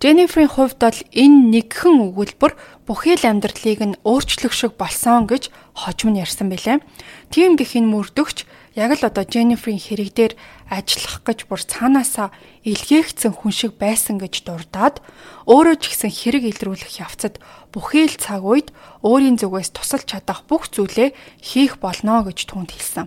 Jennifer-ийн 0.00 0.50
хувьд 0.50 0.78
бол 0.80 1.00
энэ 1.14 1.38
нэгхэн 1.54 1.96
өгүүлбэр 2.12 2.52
бүхий 2.86 3.14
л 3.16 3.24
амьдралыг 3.24 3.80
нь 3.84 3.98
өөрчлөх 4.02 4.52
шиг 4.52 4.72
болсон 4.76 5.26
гэж 5.30 5.48
хожим 5.74 6.12
нь 6.12 6.20
ярьсан 6.20 6.50
байлаа. 6.50 6.82
Тийм 7.30 7.56
гэх 7.56 7.78
энэ 7.78 7.92
мөрдөгч 7.92 8.44
Яг 8.74 8.90
л 8.98 9.06
одоо 9.06 9.22
Jennifer-ийн 9.22 9.78
хэрэг 9.78 10.10
дээр 10.18 10.32
ажиллах 10.66 11.22
гэж 11.22 11.46
бүр 11.46 11.62
цаанаасаа 11.62 12.34
илгээгцэн 12.66 13.30
хүн 13.30 13.54
шиг 13.54 13.78
байсан 13.78 14.18
гэж 14.18 14.42
дурдаад 14.42 14.98
өөрөө 15.46 15.76
ч 15.78 15.94
гэсэн 15.94 16.10
хэрэг 16.10 16.44
илрүүлэх 16.50 16.98
явцад 16.98 17.38
бүхий 17.70 18.10
л 18.10 18.18
цаг 18.18 18.42
үед 18.42 18.74
өөрийн 19.06 19.38
зүгээс 19.38 19.70
тусалж 19.78 20.10
чадах 20.10 20.42
бүх 20.50 20.66
зүйлээ 20.74 21.14
хийх 21.38 21.78
болно 21.78 22.26
гэж 22.26 22.50
түнд 22.50 22.74
хэлсэн. 22.74 23.06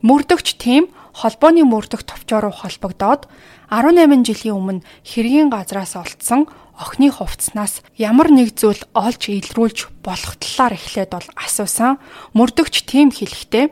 Мөрдөгч 0.00 0.56
тим 0.56 0.88
холбооны 1.12 1.60
мөрдөх 1.68 2.08
товчоор 2.08 2.48
холбогдоод 2.48 3.28
18 3.68 4.24
жилийн 4.24 4.56
өмнө 4.56 4.84
хэргийн 5.04 5.52
газраас 5.52 5.92
олдсон 5.92 6.48
охины 6.72 7.12
хувцснаас 7.12 7.84
ямар 8.00 8.32
нэг 8.32 8.56
зүйл 8.56 8.80
олж 8.96 9.28
илрүүлж 9.28 9.92
болох 10.02 10.34
талаар 10.40 10.74
эхлээд 10.74 11.12
бол 11.12 11.28
асуусан. 11.36 12.00
Мөрдөгч 12.32 12.88
тийм 12.88 13.12
хэлэхдээ 13.12 13.70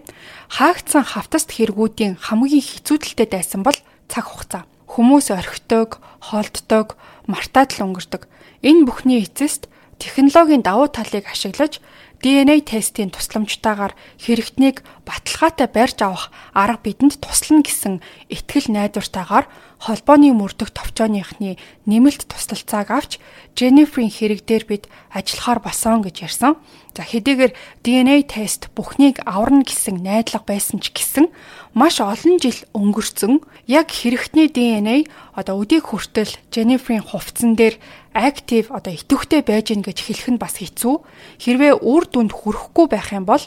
хаагдсан 0.51 1.07
хавтаст 1.07 1.55
хэрэгүүдийн 1.55 2.19
хамгийн 2.19 2.67
хэцүүдэлтэй 2.67 3.29
дайсан 3.31 3.63
бол 3.63 3.79
цаг 4.11 4.27
хугацаа. 4.27 4.67
Хүмүүс 4.91 5.31
орхидог, 5.31 6.03
холддог, 6.19 6.99
мартаад 7.31 7.79
л 7.79 7.87
өнгөрдөг. 7.87 8.27
Энэ 8.67 8.83
бүхний 8.83 9.23
эцэст 9.23 9.71
технологийн 10.01 10.65
давуу 10.65 10.89
талыг 10.89 11.29
ашиглаж 11.29 11.79
DNA 12.21 12.61
тестийн 12.61 13.09
тусламжтайгаар 13.13 13.97
хэрэгтнийг 14.21 14.85
баталгаатай 15.09 15.69
барьж 15.73 15.99
авах 16.05 16.29
арга 16.53 16.85
бидэнд 16.85 17.17
туслана 17.17 17.65
гэсэн 17.65 18.05
итгэл 18.29 18.69
найдвартайгаар 18.77 19.49
холбооны 19.81 20.29
мөрдөх 20.37 20.69
товчооныхны 20.77 21.57
нэмэлт 21.89 22.29
тусалцааг 22.29 22.93
авч 22.93 23.17
Jennifer-ийн 23.57 24.13
хэрэг 24.13 24.45
дээр 24.45 24.65
бид 24.69 24.85
ажиллахаар 25.09 25.65
болсон 25.65 26.05
гэж 26.05 26.29
ярьсан. 26.29 26.61
За 26.93 27.09
хэдийгээр 27.09 27.57
DNA 27.81 28.29
тест 28.29 28.69
бүхнийг 28.77 29.25
аварна 29.25 29.65
гэсэн 29.65 30.05
найдлага 30.05 30.45
байсан 30.45 30.85
ч 30.85 30.93
гэсэн 30.93 31.33
маш 31.73 32.05
олон 32.05 32.37
жил 32.37 32.61
өнгөрцөн 32.77 33.41
яг 33.65 33.89
хэрэгтний 33.89 34.53
DNA 34.53 35.09
одоо 35.33 35.65
өдийг 35.65 35.89
хүртэл 35.89 36.37
Jennifer-ийн 36.53 37.01
хувцсан 37.01 37.57
дээр 37.57 37.81
актив 38.13 38.71
одоо 38.71 38.93
идэвхтэй 38.95 39.43
байж 39.47 39.71
гин 39.71 39.83
гэж 39.87 39.99
хэлэх 40.03 40.29
нь 40.35 40.43
бас 40.43 40.59
хэцүү. 40.59 40.95
Хэрвээ 41.39 41.83
үр 41.83 42.05
дүнд 42.11 42.33
хүрэхгүй 42.35 42.87
байх 42.91 43.15
юм 43.15 43.25
бол 43.27 43.43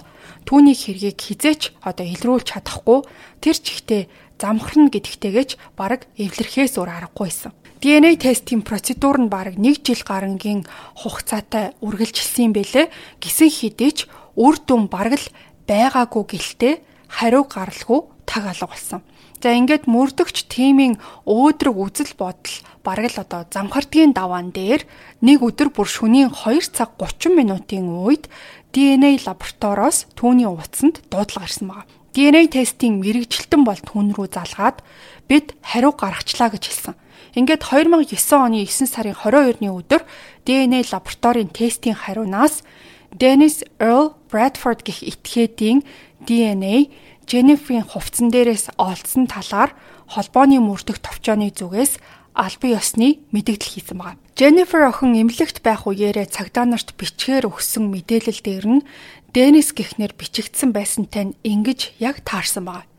түүний 0.47 0.75
хэргийг 0.75 1.19
хизээч 1.19 1.75
одоо 1.83 2.05
илрүүлж 2.07 2.47
чадахгүй 2.55 3.03
тэр 3.43 3.57
чигтээ 3.59 4.01
замхарна 4.39 4.91
гэдэгтэйгэж 4.91 5.49
баг 5.79 6.07
эвлэрхээс 6.19 6.75
өөр 6.79 6.89
аргагүй 6.91 7.27
байсан. 7.31 7.51
DNA 7.83 8.15
тестийн 8.15 8.63
процедур 8.63 9.19
нь 9.19 9.27
баг 9.27 9.59
1 9.59 9.83
жил 9.83 10.03
гарангийн 10.07 10.63
хугацаатай 10.99 11.75
үргэлжилсэн 11.83 12.55
бэлээ. 12.55 12.87
Гисэн 13.19 13.51
хідээч 13.51 14.07
үр 14.39 14.55
дүн 14.63 14.87
бараг 14.87 15.19
л 15.19 15.27
байгаагүй 15.67 16.23
гэлтэй 16.23 16.73
хариу 17.11 17.43
гаралгүй 17.43 17.99
таг 18.23 18.43
алга 18.51 18.67
болсон. 18.71 19.03
За 19.43 19.51
ингээд 19.51 19.91
мөрдөгч 19.91 20.47
тимийн 20.47 20.95
өөдрөг 21.27 21.75
үзэл 21.75 22.15
бодол 22.15 22.55
бараг 22.79 23.11
л 23.11 23.27
одоо 23.27 23.43
замхардгийн 23.51 24.15
даваан 24.15 24.55
дээр 24.55 24.87
нэг 25.19 25.43
өдөр 25.43 25.67
бүр 25.75 25.83
шөнийн 25.83 26.31
2 26.31 26.71
цаг 26.71 26.95
30 26.95 27.35
минутын 27.35 27.91
үед 27.91 28.31
DNA 28.71 29.19
лабораториос 29.27 30.07
түүний 30.15 30.47
утсанд 30.47 31.03
дуудлага 31.11 31.51
ирсэн 31.51 31.67
байна. 31.67 31.91
DNA 32.15 32.47
тестийн 32.55 33.03
мэрэгжилтэн 33.03 33.67
бол 33.67 33.75
түн 33.83 34.15
рүү 34.15 34.31
залгаад 34.31 34.79
бид 35.27 35.59
хариу 35.59 35.91
гаргачлаа 35.91 36.47
гэж 36.55 36.63
хэлсэн. 36.63 36.95
Ингээд 37.35 37.67
2009 37.67 38.15
оны 38.39 38.63
9 38.63 38.87
сарын 38.87 39.11
22-ны 39.11 39.67
өдөр 39.75 40.07
DNA 40.47 40.87
лабораторийн 40.87 41.51
тестийн 41.51 41.99
хариунаас 41.99 42.63
Dennis 43.11 43.59
Earl 43.83 44.15
Bradford 44.31 44.87
гэх 44.87 45.03
этгээдийн 45.03 45.83
DNA 46.23 46.87
Jennifer-ийн 47.29 47.87
хувцсан 47.87 48.29
дээрээс 48.31 48.75
олдсон 48.77 49.27
талаар 49.27 49.71
холбооны 50.07 50.59
мөрдөх 50.59 50.99
товчооны 50.99 51.51
зүгээс 51.55 51.97
албан 52.33 52.71
ёсны 52.77 53.23
мэдээлэл 53.33 53.71
хийсэн 53.77 53.97
байна. 53.97 54.21
Jennifer 54.33 54.89
охин 54.89 55.13
эмнэлэгт 55.13 55.61
байх 55.61 55.85
үеэрээ 55.85 56.27
цагдаа 56.33 56.65
нарт 56.65 56.97
бичгээр 56.97 57.45
өгсөн 57.49 57.89
мэдээлэл 57.93 58.41
дээр 58.41 58.65
нь 58.79 58.85
Денис 59.33 59.73
гихнэр 59.73 60.13
бичигдсэн 60.13 60.73
байсантай 60.73 61.33
нь 61.33 61.37
ингэж 61.41 61.97
яг 61.97 62.21
таарсан 62.21 62.65
байна. 62.65 62.89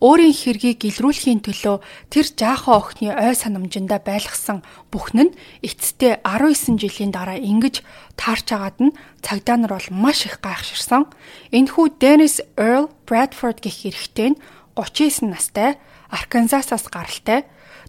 Өөрийн 0.00 0.32
хэргийг 0.32 0.80
илрүүлэхийн 0.88 1.44
төлөө 1.44 1.76
тэр 2.08 2.26
жаахан 2.32 2.74
охины 2.80 3.12
ой 3.12 3.36
санамжиндаа 3.36 4.00
байлгасан 4.00 4.64
бүхэн 4.88 5.30
нь 5.30 5.36
эцэстээ 5.60 6.24
19 6.24 6.80
жилийн 6.80 7.12
дараа 7.12 7.36
ингэж 7.36 7.84
таарч 8.16 8.48
агаад 8.56 8.78
нь 8.80 8.96
цагдаа 9.20 9.56
нар 9.60 9.76
бол 9.76 9.88
маш 9.92 10.24
их 10.24 10.40
гайхширсан. 10.40 11.04
Энэхүү 11.52 12.00
Dennis 12.00 12.40
Earl 12.56 12.88
Bradford 13.04 13.60
гэх 13.60 13.84
эрэгтэй 13.88 14.32
нь 14.32 14.40
39 14.78 15.28
настай, 15.28 15.76
Арканзасаас 16.08 16.88
гаралтай 16.88 17.44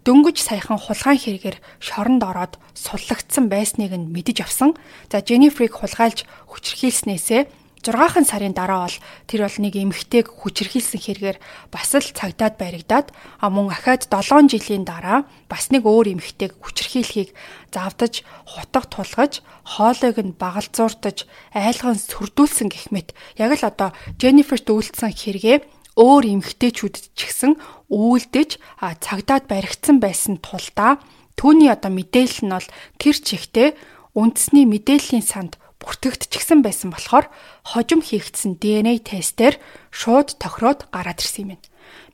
дөнгөж 0.06 0.42
саяхан 0.42 0.82
хулгайн 0.82 1.20
хэрэгээр 1.22 1.58
шоронд 1.80 2.24
ороод 2.26 2.58
суллагдсан 2.74 3.50
байсныг 3.54 3.94
нь 3.94 4.10
мэдэж 4.10 4.42
авсан. 4.42 4.74
За 5.14 5.22
Jennifer-ыг 5.22 5.78
хулгайлж 5.78 6.26
хүчрхийлснээсээ 6.50 7.61
6хан 7.82 8.26
сарын 8.26 8.54
дараа 8.54 8.86
бол 8.86 8.98
тэр 9.26 9.42
бол 9.50 9.58
нэг 9.62 9.74
эмэгтэйг 9.74 10.28
хүчрхийлсэн 10.30 11.02
хэрэгээр 11.02 11.38
бас 11.74 11.90
л 11.98 12.06
цагдаад 12.14 12.56
баригдаад 12.62 13.08
а 13.42 13.50
мөн 13.50 13.74
ахаад 13.74 14.06
7 14.06 14.50
жилийн 14.50 14.86
дараа 14.86 15.26
бас 15.50 15.74
нэг 15.74 15.90
өөр 15.90 16.14
эмэгтэйг 16.14 16.58
хүчрхийлэхийг 16.62 17.34
завдаж 17.74 18.22
хутга 18.46 18.86
тулгаж 18.86 19.42
хоолойг 19.66 20.18
нь 20.22 20.38
багалзууртаж 20.38 21.26
айлган 21.54 21.98
сүрдүүлсэн 21.98 22.70
гэх 22.70 22.94
мэт 22.94 23.14
яг 23.38 23.58
л 23.58 23.70
одоо 23.70 23.90
Дженниферт 24.18 24.70
үйлдсэн 24.70 25.14
хэрэгээ 25.14 25.58
өөр 25.98 26.24
эмэгтэйчүүдэд 26.40 27.06
ч 27.14 27.20
гэсэн 27.28 27.60
үйлдэж 27.92 28.58
цагдаад 28.80 29.46
баригдсан 29.52 30.00
байсан 30.00 30.40
тулдаа 30.40 31.04
түүний 31.36 31.68
одоо 31.68 31.92
мэдээлэл 31.92 32.48
нь 32.48 32.54
бол 32.56 32.70
тэр 32.98 33.16
чигтээ 33.20 33.70
үндэсний 34.16 34.66
мэдээллийн 34.68 35.24
санд 35.24 35.61
бүртгэгдчихсэн 35.82 36.62
байсан 36.62 36.94
болохоор 36.94 37.28
хожим 37.66 38.06
хийгдсэн 38.06 38.62
DNA 38.62 39.02
тестээр 39.02 39.58
шууд 39.90 40.38
тохироод 40.38 40.88
гараад 40.94 41.20
ирсэн 41.20 41.42
юм 41.44 41.50
байна. 41.58 41.66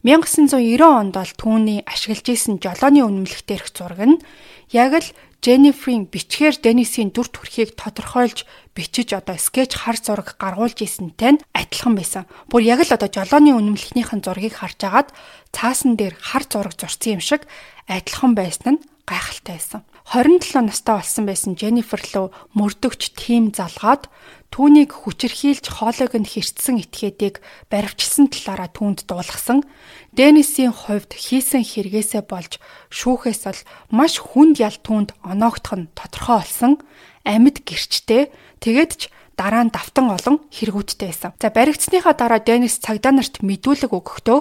1990 0.07 0.81
онд 0.81 1.13
бол 1.19 1.33
түүний 1.35 1.83
ашиглаж 1.83 2.27
исэн 2.31 2.63
жолооны 2.63 3.03
үнэмлэх 3.03 3.43
дээрх 3.43 3.69
зураг 3.75 4.01
нь 4.07 4.17
яг 4.71 4.93
л 5.03 5.09
Jennifer-ийн 5.43 6.09
бичгээр 6.09 6.55
Денисийн 6.63 7.13
дүр 7.13 7.29
төрхийг 7.29 7.77
тодорхойлж 7.77 8.47
бичиж 8.73 9.13
одоо 9.13 9.37
скетч 9.37 9.77
хар 9.77 9.97
зураг 9.99 10.33
гаргуулж 10.41 10.81
ийсэнтэй 10.81 11.37
нь 11.37 11.43
адилхан 11.53 11.93
байсан. 11.93 12.25
Бүр 12.49 12.65
яг 12.65 12.81
л 12.81 12.95
одоо 12.95 13.09
жолооны 13.09 13.53
үнэмлэхнийхэн 13.53 14.25
зургийг 14.25 14.57
харж 14.57 14.79
агаад 14.81 15.09
цаасан 15.53 15.93
дээр 15.93 16.17
хар 16.17 16.43
зураг 16.49 16.73
зурсан 16.73 17.17
юм 17.17 17.21
шиг 17.21 17.45
адилхан 17.85 18.33
байсан 18.33 18.81
нь 18.81 18.83
гайхалтай 19.05 19.61
байсан. 19.61 19.81
27 20.07 20.63
настай 20.63 20.95
болсон 20.95 21.27
байсан 21.27 21.59
Jennifer 21.59 21.99
лөө 21.99 22.31
мөрдөгч 22.55 23.11
тим 23.19 23.51
залгаад 23.51 24.07
түүнийг 24.55 24.95
хүчирхийлж 25.03 25.67
хоолойг 25.67 26.15
нь 26.15 26.23
хэрцсэн 26.23 26.79
этгээдийг 26.79 27.43
баривчилсан 27.67 28.31
талаараа 28.31 28.71
түүнд 28.71 29.03
дуулгасан. 29.03 29.67
Денисийн 30.15 30.71
хувьд 30.71 31.11
хийсэн 31.11 31.59
хэрэгээсээ 31.59 32.23
болж 32.23 32.55
шүүхээс 32.87 33.41
бол 33.51 33.61
маш 33.91 34.23
хүнд 34.23 34.63
ял 34.63 34.79
түүнд 34.79 35.11
оноогдох 35.27 35.75
нь 35.75 35.91
тодорхой 35.91 36.39
болсон. 36.39 36.79
Амьд 37.27 37.67
гэрчтэй 37.67 38.31
тэгээд 38.63 38.91
ч 38.95 39.01
дараа 39.35 39.67
нь 39.67 39.75
давтан 39.75 40.07
олон 40.07 40.39
хэрэгүүдтэй 40.55 41.11
байсан. 41.11 41.35
За 41.35 41.51
баригдсныхаа 41.51 42.15
дараа 42.15 42.39
Денис 42.39 42.79
цагдаа 42.79 43.11
нарт 43.11 43.43
мэдүүлэг 43.43 43.91
өгөхдөө 43.91 44.39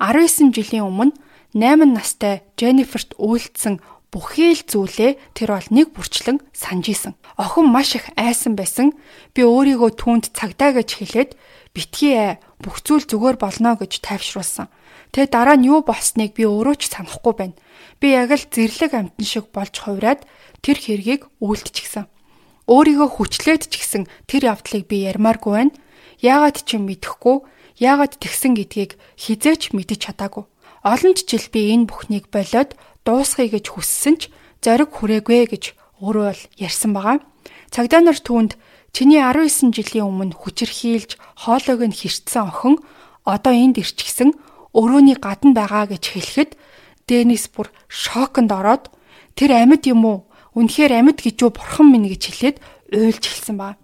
19 0.00 0.56
жилийн 0.56 0.88
өмнө 0.88 1.12
8 1.52 1.84
настай 1.92 2.48
Jennifer-т 2.56 3.12
үйлдсэн 3.20 3.76
бүхий 4.12 4.52
л 4.52 4.60
зүйлээ 4.68 5.16
тэр 5.32 5.56
бол 5.56 5.68
нэг 5.72 5.96
бүрчлэн 5.96 6.44
санаж 6.52 6.86
исэн. 6.92 7.12
Охин 7.40 7.72
маш 7.72 7.96
их 7.96 8.12
айсан 8.12 8.60
байсан. 8.60 8.92
Би 9.32 9.40
өөрийгөө 9.40 9.96
түүнд 9.96 10.36
цагдаа 10.36 10.76
гэж 10.76 10.88
хэлээд 11.00 11.30
битгий 11.72 12.12
ээ 12.12 12.32
бүх 12.60 12.84
зүйл 12.84 13.08
зүгээр 13.08 13.40
болно 13.40 13.72
гэж 13.80 14.04
тайвшруулсан. 14.04 14.68
Тэгээ 15.16 15.32
дараа 15.32 15.56
нь 15.56 15.68
юу 15.72 15.80
болсныг 15.80 16.36
би 16.36 16.44
өөрөө 16.44 16.76
ч 16.76 16.92
санахгүй 16.92 17.32
байна. 17.32 17.56
Би 18.04 18.12
яг 18.12 18.36
л 18.36 18.44
зэрлэг 18.52 18.92
амтан 18.92 19.24
шиг 19.24 19.48
болж 19.48 19.72
хувраад 19.80 20.28
тэр 20.60 20.76
хэргийг 20.76 21.32
үйлдчихсэн. 21.40 22.04
Өөрийгөө 22.68 23.08
хүчлээд 23.16 23.72
ч 23.72 23.80
гэсэн 23.80 24.04
тэр 24.28 24.52
явдлыг 24.52 24.84
би 24.92 25.08
ярмааргүй 25.08 25.52
байна. 25.52 25.76
Яагаад 26.20 26.64
ч 26.68 26.76
юм 26.76 26.86
мэдэхгүй, 26.88 27.44
яагаад 27.80 28.20
тэгсэн 28.20 28.54
гэдгийг 28.60 29.00
хизээч 29.18 29.74
мэдэж 29.74 30.12
чадаагүй. 30.12 30.44
Олон 30.86 31.12
жил 31.18 31.46
би 31.50 31.74
энэ 31.74 31.88
бүхнийг 31.90 32.30
болоод 32.30 32.78
дуусгая 33.06 33.48
гэж 33.50 33.74
хүссэн 33.74 34.14
ч 34.18 34.22
зориг 34.62 34.90
хүрээгүй 34.94 35.50
гэж 35.50 35.64
өөрөө 36.02 36.28
л 36.34 36.42
ярьсан 36.58 36.94
байгаа. 36.94 37.18
Цагдаа 37.70 38.00
нар 38.02 38.18
түүнд 38.18 38.58
чиний 38.92 39.18
19 39.22 39.72
жилийн 39.72 40.06
өмнө 40.06 40.36
хүчирхийлж 40.36 41.16
хоолойг 41.42 41.80
нь 41.88 41.96
хэрчсэн 41.96 42.46
охин 42.46 42.76
одоо 43.24 43.52
энд 43.54 43.80
ирчихсэн 43.80 44.34
өрөөний 44.76 45.16
гадна 45.18 45.52
байгаа 45.56 45.90
гэж 45.90 46.04
хэлэхэд 46.12 46.50
Денис 47.08 47.50
бүр 47.50 47.68
шоконд 47.90 48.52
ороод 48.52 48.88
тэр 49.34 49.58
амьд 49.58 49.84
юм 49.90 50.06
уу? 50.06 50.18
Үнэхээр 50.54 50.92
амьд 51.02 51.18
гэж 51.24 51.36
юу 51.42 51.50
бурхан 51.50 51.90
минь 51.90 52.06
гэж 52.06 52.22
хэлээд 52.30 52.56
уйлж 52.92 53.24
хэлсэн 53.24 53.56
ба. 53.58 53.80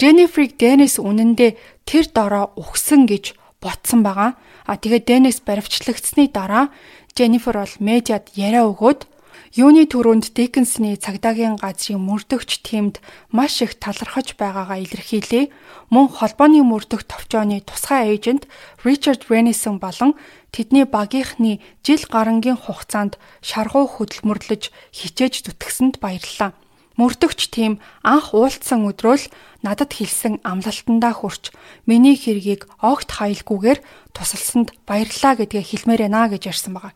Jennifer-ыг 0.00 0.56
Dennis 0.60 0.98
үнэндээ 1.00 1.56
тэр 1.86 2.04
дороо 2.12 2.52
ухсан 2.56 3.06
гэж 3.06 3.36
ботсон 3.60 4.02
байгаа. 4.02 4.36
А 4.66 4.76
тэгээд 4.76 5.04
Денис 5.06 5.38
баривчлагдсны 5.44 6.28
дараа 6.32 6.72
Jennifer 7.16 7.54
бол 7.54 7.74
медиад 7.78 8.30
яриа 8.34 8.64
өгөөд 8.70 9.06
Юуны 9.50 9.82
төрөнд 9.90 10.30
Диккенсны 10.30 10.94
цагдаагийн 10.94 11.58
газрын 11.58 11.98
мөрдөгч 11.98 12.62
тэмд 12.62 13.02
маш 13.34 13.58
их 13.66 13.82
талархаж 13.82 14.38
байгаагаа 14.38 14.78
илэрхийлээ. 14.78 15.50
Мөн 15.90 16.06
холбооны 16.06 16.62
мөрдөх 16.62 17.02
товчооны 17.02 17.58
тусгай 17.66 18.14
эйжент 18.14 18.46
Ричард 18.86 19.26
Реннисон 19.26 19.82
болон 19.82 20.14
тэдний 20.54 20.86
багийнхны 20.86 21.58
жил 21.82 22.02
гарангийн 22.06 22.62
хугацаанд 22.62 23.18
шаргуу 23.42 23.90
хөдөлмөрлөж 23.90 24.70
хичээж 24.94 25.34
зүтгэсэнд 25.50 25.98
баярлалаа. 25.98 26.54
Мөрдөгч 26.94 27.50
тим 27.50 27.82
анх 28.06 28.30
уулцсан 28.30 28.86
өдрөөл 28.86 29.34
надад 29.66 29.90
хэлсэн 29.98 30.46
амлалтандаа 30.46 31.14
хүрч 31.18 31.50
миний 31.90 32.14
хэргийг 32.14 32.70
огт 32.78 33.10
хаялгүйгээр 33.18 33.82
тусалсанд 34.14 34.78
баярлалаа 34.86 35.42
гэдгээ 35.42 35.64
хэлмээр 35.64 36.02
байна 36.06 36.30
гэж 36.30 36.54
ярьсан 36.54 36.78
байгаа. 36.78 36.94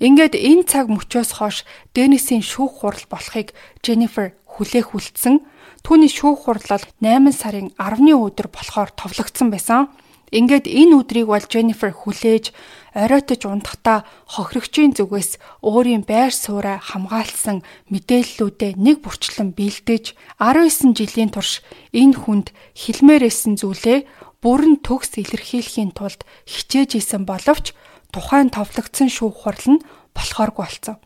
Ингээд 0.00 0.34
энэ 0.36 0.68
цаг 0.68 0.92
мөчөөс 0.92 1.40
хойш 1.40 1.64
Денисийн 1.96 2.44
шүүх 2.44 2.84
хурал 2.84 3.06
болохыг 3.08 3.56
Jennifer 3.80 4.36
хүлээх 4.44 4.92
үлдсэн. 4.92 5.40
Түүний 5.80 6.12
шүүх 6.12 6.48
хурлал 6.48 6.84
8 7.00 7.32
сарын 7.32 7.72
10-ны 7.80 8.12
өдөр 8.12 8.52
болохоор 8.52 8.92
товлогдсон 8.92 9.48
байсан. 9.48 9.88
Ингээд 10.34 10.66
энэ 10.66 11.00
өдрийг 11.00 11.30
бол 11.30 11.46
Jennifer 11.46 11.94
хүлээж 11.94 12.50
оройтож 12.98 13.46
унтахдаа 13.46 14.02
хохирогчийн 14.26 14.90
зүгээс 14.98 15.38
өөрийн 15.62 16.02
байр 16.02 16.34
сууриа 16.34 16.82
хамгаалсан 16.82 17.62
мэдээллүүдээ 17.94 18.74
нэг 18.74 19.06
бүрчлэн 19.06 19.54
бэлдэж 19.54 20.18
19 20.42 20.98
жилийн 20.98 21.30
турш 21.30 21.62
энэ 21.94 22.18
хүнд 22.26 22.50
хилмээрсэн 22.74 23.54
зүйлээ 23.54 23.98
бүрэн 24.42 24.82
төгс 24.82 25.14
илэрхийлэхийн 25.22 25.94
тулд 25.94 26.26
хичээж 26.42 26.98
исэн 26.98 27.22
боловч 27.22 27.70
тухайн 28.16 28.48
товлогдсон 28.48 29.12
шүүх 29.12 29.44
хурал 29.44 29.76
нь 29.76 29.84
болохооргүй 30.16 30.64
болсон. 30.64 30.96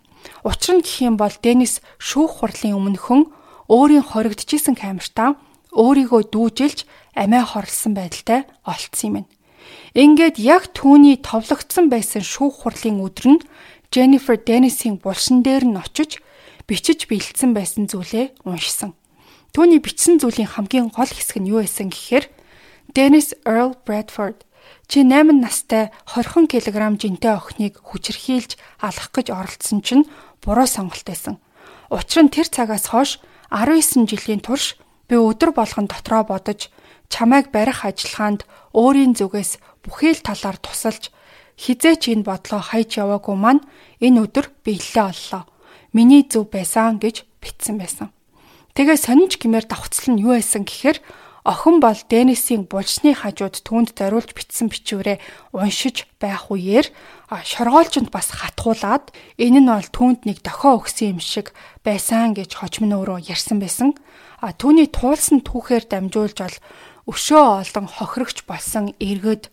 Учир 0.46 0.78
нь 0.78 0.84
гэх 0.86 1.02
юм 1.02 1.18
бол 1.18 1.34
Денис 1.42 1.82
шүүх 1.98 2.38
хурлын 2.38 2.78
өмнөхөн 2.78 3.26
өөрийн 3.66 4.06
хоригдчихсэн 4.06 4.78
камертаа 4.78 5.34
өөрийгөө 5.74 6.30
дүүжилж 6.30 6.86
амиа 7.18 7.42
хорлсон 7.42 7.98
байдалтай 7.98 8.46
олцсон 8.62 9.26
юм. 9.26 9.26
Ингээд 9.98 10.38
яг 10.38 10.70
түүний 10.70 11.18
товлогдсон 11.18 11.90
байсан 11.90 12.22
шүүх 12.22 12.62
хурлын 12.62 13.02
өдөр 13.02 13.26
нь 13.34 13.44
Jennifer 13.90 14.38
Dennis-ийн 14.38 15.02
булшин 15.02 15.42
дээр 15.42 15.66
нь 15.66 15.80
очиж 15.82 16.22
бичиж 16.70 17.10
бэлдсэн 17.10 17.50
байсан 17.58 17.90
зүйлээ 17.90 18.46
уншсан. 18.46 18.94
Түүний 19.50 19.82
бичсэн 19.82 20.22
зүйлийн 20.22 20.46
хамгийн 20.46 20.94
гол 20.94 21.10
хэсэг 21.10 21.42
нь 21.42 21.50
юу 21.50 21.66
байсан 21.66 21.90
гэхээр 21.90 22.30
Dennis 22.94 23.34
Earl 23.42 23.74
Bradford 23.82 24.46
Чи 24.90 25.06
8 25.06 25.38
настай 25.38 25.94
20 26.02 26.50
кг 26.50 26.74
жинтэй 26.98 27.38
охиныг 27.38 27.78
хүчрхийлж 27.78 28.58
алах 28.82 29.14
гэж 29.14 29.30
оролцсон 29.30 29.86
чинь 29.86 30.10
буруу 30.42 30.66
сонголт 30.66 31.06
байсан. 31.06 31.38
Учир 31.94 32.26
нь 32.26 32.34
тэр 32.34 32.50
цагаас 32.50 32.90
хойш 32.90 33.22
19 33.54 34.10
жилийн 34.10 34.42
турш 34.42 34.74
би 35.06 35.14
өдөр 35.14 35.54
болгон 35.54 35.86
дотроо 35.86 36.26
бодож 36.26 36.74
чамайг 37.06 37.54
барих 37.54 37.86
ажиллагаанд 37.86 38.42
өөрийн 38.74 39.14
зүгээс 39.14 39.62
бүхэл 39.86 40.26
талаар 40.26 40.58
тусалж 40.58 41.14
хизээч 41.54 42.10
энэ 42.10 42.26
бодлоо 42.26 42.58
хайж 42.58 42.98
яваагүй 42.98 43.38
маань 43.38 43.62
энэ 44.02 44.26
өдөр 44.26 44.50
биелэлээ 44.66 45.06
оллоо. 45.06 45.46
Миний 45.94 46.26
зөв 46.26 46.50
байсан 46.50 46.98
гэж 46.98 47.30
битсэн 47.38 47.78
байсан. 47.78 48.10
Тэгээ 48.74 48.98
сонинж 48.98 49.38
гимээр 49.38 49.70
давхцал 49.70 50.18
нь 50.18 50.22
юу 50.26 50.34
байсан 50.34 50.66
гэхээр 50.66 50.98
Охин 51.44 51.80
бол 51.80 51.96
Денисийн 51.96 52.68
булчны 52.68 53.16
хажууд 53.16 53.64
түүнд 53.64 53.96
зориулж 53.96 54.36
бичсэн 54.36 54.68
бичвэрээ 54.68 55.16
уншиж 55.56 56.04
байх 56.20 56.52
үеэр 56.52 56.92
шоргоолжинд 57.32 58.12
бас 58.12 58.28
хатгуулад 58.36 59.08
энэ 59.40 59.64
нь 59.64 59.72
бол 59.72 59.88
түүнд 59.88 60.28
нэг 60.28 60.44
дохио 60.44 60.76
өгсөн 60.76 61.16
юм 61.16 61.20
шиг 61.24 61.56
байсан 61.80 62.36
гэж 62.36 62.60
хожим 62.60 62.92
нөөрөө 62.92 63.24
ярьсан 63.32 63.56
байсан. 63.56 63.96
А 64.44 64.52
түүний 64.52 64.92
туулсан 64.92 65.40
түүхээр 65.40 65.88
дамжуулж 65.88 66.36
бол 66.44 66.56
өшөө 67.08 67.44
олон 67.64 67.86
хохирогч 67.88 68.44
болсон 68.44 68.92
эргэд 69.00 69.48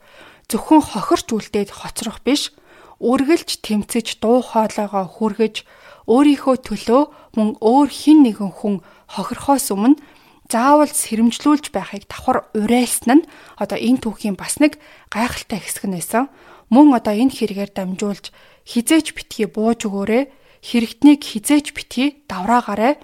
зөвхөн 0.51 0.83
хохирч 0.83 1.27
үлдээд 1.31 1.71
хоцрох 1.71 2.19
биш 2.19 2.51
үргэлж 2.99 3.63
тэмцэж 3.63 4.19
дуу 4.19 4.43
хоолойгоо 4.43 5.05
хүргэж 5.07 5.63
өөрийнхөө 6.07 6.55
төлөө 6.67 7.01
мөн 7.35 7.49
өөр 7.61 7.89
хин 7.91 8.23
нэгэн 8.25 8.51
хүн 8.51 8.75
хохирохоос 9.11 9.71
өмнө 9.75 9.99
заавал 10.47 10.91
сэрэмжлүүлж 10.91 11.71
байхыг 11.75 12.07
давхар 12.07 12.47
уриалсан 12.55 13.23
нь 13.23 13.27
одоо 13.59 13.77
энэ 13.77 14.01
түүхийн 14.03 14.35
бас 14.39 14.59
нэг 14.63 14.79
гайхалтай 15.11 15.59
хэсэг 15.59 15.85
нь 15.87 15.95
байсан. 15.99 16.31
Мөн 16.71 16.95
одоо 16.95 17.13
энэ 17.15 17.35
хэрэгээр 17.35 17.71
дамжуулж 17.75 18.31
хизээч 18.67 19.15
битгий 19.15 19.47
бууж 19.47 19.87
өгөөрэй. 19.87 20.31
Хэрэгтнийг 20.63 21.21
хизээч 21.23 21.75
битгий 21.75 22.23
давраагаарай. 22.27 22.99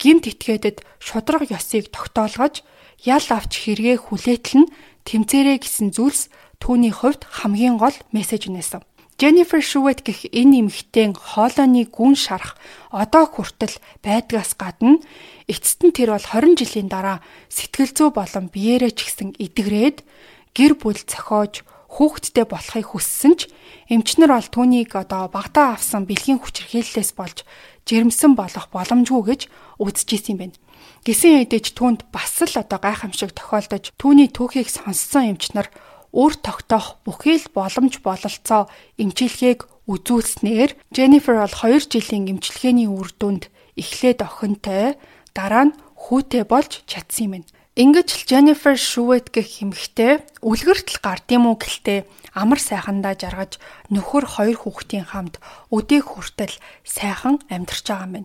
Гимт 0.00 0.28
итгээдэд 0.28 0.84
шудраг 1.00 1.48
ёсыг 1.48 1.88
тогтоолгож 1.92 2.64
ял 3.04 3.26
авч 3.32 3.52
хэрэгээ 3.64 3.96
хүлээтэл 4.00 4.64
нь 4.64 4.72
тэмцээрэй 5.08 5.60
гэсэн 5.60 5.92
зүйлс 5.96 6.28
түүний 6.60 6.92
хувьд 6.92 7.24
хамгийн 7.24 7.76
гол 7.80 7.96
мессеж 8.12 8.48
нээсэн. 8.48 8.84
Jennifer 9.16 9.64
Shuvet 9.64 10.04
гэх 10.04 10.28
энэ 10.28 10.68
эмэгтэйн 10.68 11.16
хоолойны 11.16 11.88
гүн 11.88 12.12
шарах 12.20 12.60
одоо 12.92 13.24
хүртэл 13.24 13.80
байдгаас 14.04 14.52
гадна 14.60 15.00
эцэст 15.48 15.88
нь 15.88 15.96
тэр 15.96 16.12
бол 16.12 16.20
20 16.20 16.60
жилийн 16.60 16.92
дараа 16.92 17.24
сэтгэл 17.48 17.96
зүй 17.96 18.10
болон 18.12 18.52
биеэрээ 18.52 18.92
ч 18.92 19.08
гэсэн 19.08 19.40
эдгрээд 19.40 20.04
гэр 20.52 20.72
бүл 20.76 21.00
зохиож 21.00 21.64
хүүхэдтэй 21.96 22.44
болохыг 22.44 22.92
хүссэн 22.92 23.32
ч 23.40 23.48
эмчнэр 23.88 24.36
бол 24.36 24.48
түүнийг 24.52 24.92
одоо 24.92 25.32
багтаа 25.32 25.80
авсан 25.80 26.04
бэлгийн 26.04 26.36
хүчирхийллээс 26.44 27.16
болж 27.16 27.48
жирэмсэн 27.88 28.36
болох 28.36 28.68
боломжгүй 28.68 29.22
гэж 29.32 29.40
үзэж 29.80 30.08
исэн 30.12 30.32
юм 30.36 30.38
байна. 30.44 30.60
Гисэн 31.08 31.40
хэдэж 31.40 31.72
түүнд 31.72 32.00
бас 32.12 32.36
л 32.44 32.52
одоо 32.58 32.78
гайхамшиг 32.82 33.32
тохиолдож 33.32 33.94
түүний 33.96 34.28
түүхийг 34.28 34.68
сонссон 34.68 35.38
эмчнэр 35.38 35.72
үр 36.16 36.32
тогтоох 36.40 36.96
бүхий 37.04 37.36
л 37.36 37.52
боломж 37.52 38.00
бололцоо 38.00 38.72
эмчилгээг 38.96 39.68
үзүүлснээр 39.84 40.70
Jennifer 40.96 41.36
бол 41.36 41.52
2 41.52 41.92
жилийн 41.92 42.32
эмчилгээний 42.32 42.88
үр 42.88 43.12
дүнд 43.20 43.52
эхлээд 43.76 44.24
охинтой 44.24 44.96
дараа 45.36 45.68
нь 45.68 45.76
хүүтэй 46.08 46.48
болж 46.48 46.80
чадсан 46.88 47.44
юм. 47.44 47.44
Ингэж 47.76 48.08
л 48.16 48.24
Jennifer 48.24 48.72
Shuvet 48.72 49.28
гэх 49.28 49.60
эмэгтэй 49.60 50.24
үлгэртэл 50.40 51.04
гардыг 51.04 51.36
мүү 51.36 51.56
гэлтэй 51.60 52.08
амар 52.32 52.56
сайхандаа 52.56 53.12
жаргаж 53.20 53.60
нөхөр 53.92 54.24
хоёр 54.24 54.56
хүүхдийн 54.56 55.04
хамт 55.12 55.36
өдийг 55.68 56.08
хүртэл 56.08 56.56
сайхан 56.88 57.44
амьдарч 57.52 57.84
байгаа 57.84 58.24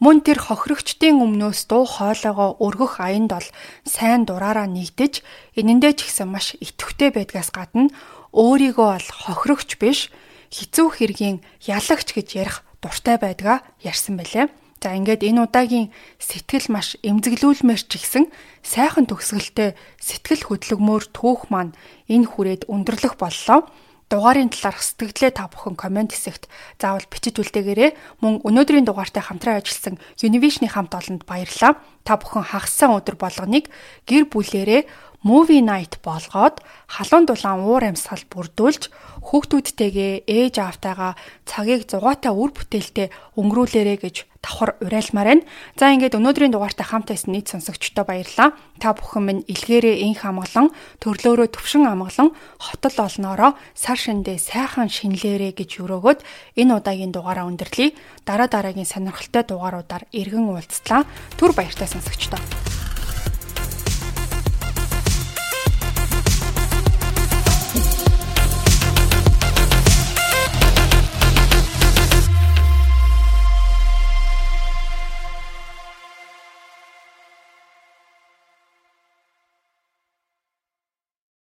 Мөн 0.00 0.24
тэр 0.24 0.40
хохирогчдын 0.40 1.20
өмнөөс 1.20 1.68
дуу 1.68 1.84
хоолойгоо 1.84 2.56
өргөх 2.60 3.00
аянд 3.04 3.30
бол 3.36 3.48
сайн 3.84 4.24
дураараа 4.24 4.64
нэгдэж 4.64 5.20
энэндээ 5.60 5.92
ч 5.96 6.08
гэсэн 6.08 6.28
маш 6.32 6.56
итгэвтэй 6.56 7.12
байдгаас 7.12 7.52
гадна 7.52 7.92
өөрийгөө 8.32 8.88
бол 8.96 9.08
хохирогч 9.26 9.76
биш 9.76 10.08
хэцүү 10.50 10.88
хэргийн 10.96 11.36
ялагч 11.68 12.08
гэж 12.16 12.28
ярих 12.38 12.56
дуртай 12.82 13.16
байдгаа 13.20 13.60
ярьсан 13.84 14.16
байлээ. 14.16 14.48
За 14.80 14.96
ингээд 14.96 15.28
энэ 15.28 15.44
удаагийн 15.44 15.92
сэтгэл 16.16 16.72
маш 16.72 16.96
эмзэглүүлмээр 17.04 17.82
ч 17.84 18.00
гисэн 18.00 18.32
сайхан 18.64 19.04
төгсгөлтэй 19.04 19.76
сэтгэл 20.00 20.48
хөдлөгмөр 20.48 21.04
түүх 21.12 21.52
маань 21.52 21.76
энэ 22.08 22.24
хүрээд 22.24 22.64
өндөрлөх 22.64 23.20
боллоо 23.20 23.68
дугаарын 24.10 24.50
талаарх 24.50 24.82
сэтгэлдээ 24.82 25.30
та 25.38 25.46
бүхэн 25.46 25.78
комент 25.78 26.10
хэсэгт 26.10 26.50
заавал 26.82 27.06
бичиж 27.06 27.38
үлдээгээрэй. 27.38 27.94
Мөн 28.18 28.42
өнөөдрийн 28.42 28.82
дугаартай 28.82 29.22
хамтран 29.22 29.62
ажилласан 29.62 30.02
Univision-ийн 30.18 30.74
хамт 30.74 30.98
олонд 30.98 31.22
баярлалаа. 31.30 31.78
Та 32.02 32.18
бүхэн 32.18 32.50
хагассан 32.50 32.90
өдөр 32.90 33.14
болгоныг 33.14 33.70
гэр 34.10 34.26
бүлээрээ 34.26 34.82
movie 35.22 35.62
night 35.62 36.02
болгоод 36.02 36.64
халуун 36.88 37.28
дулаан 37.28 37.60
уур 37.62 37.84
амьсгал 37.86 38.24
бүрдүүлж 38.32 38.88
хүүхдүүдтэйгээ 39.20 40.24
ээж 40.24 40.54
аавтайгаа 40.58 41.12
цагийг 41.44 41.84
зугаатай 41.86 42.32
үр 42.32 42.50
бүтээлтэй 42.56 43.12
өнгөрүүлээрэ 43.36 43.94
гэж 44.00 44.16
давхар 44.42 44.76
уриалмаар 44.80 45.28
байна. 45.28 45.44
За 45.76 45.92
ингээд 45.92 46.16
өнөөдрийн 46.16 46.52
дугаартай 46.52 46.86
хамт 46.88 47.12
байсан 47.12 47.36
нийт 47.36 47.52
сонсогчдоо 47.52 48.04
баярлалаа. 48.08 48.56
Та 48.80 48.96
бүхэн 48.96 49.22
минь 49.24 49.44
илгээрээ 49.44 50.00
инх 50.08 50.24
амгалан 50.24 50.72
төрлөөрөө 51.04 51.48
төвшин 51.52 51.84
амгалан 51.84 52.32
хотол 52.56 52.96
олноороо 52.96 53.52
сар 53.76 54.00
шиндээ 54.00 54.40
сайхан 54.40 54.88
шинлээрэ 54.88 55.52
гэж 55.60 55.84
өрөөгөөд 55.84 56.20
энэ 56.56 56.72
удаагийн 56.72 57.12
дугаараа 57.12 57.48
өндөрлөе. 57.52 57.92
Дараа 58.24 58.48
дараагийн 58.48 58.88
сонирхолтой 58.88 59.44
дугааруудаар 59.44 60.08
иргэн 60.08 60.48
уулзлаа. 60.48 61.04
Түр 61.36 61.52
баяртай 61.52 61.88
сонсогчдоо. 61.88 62.79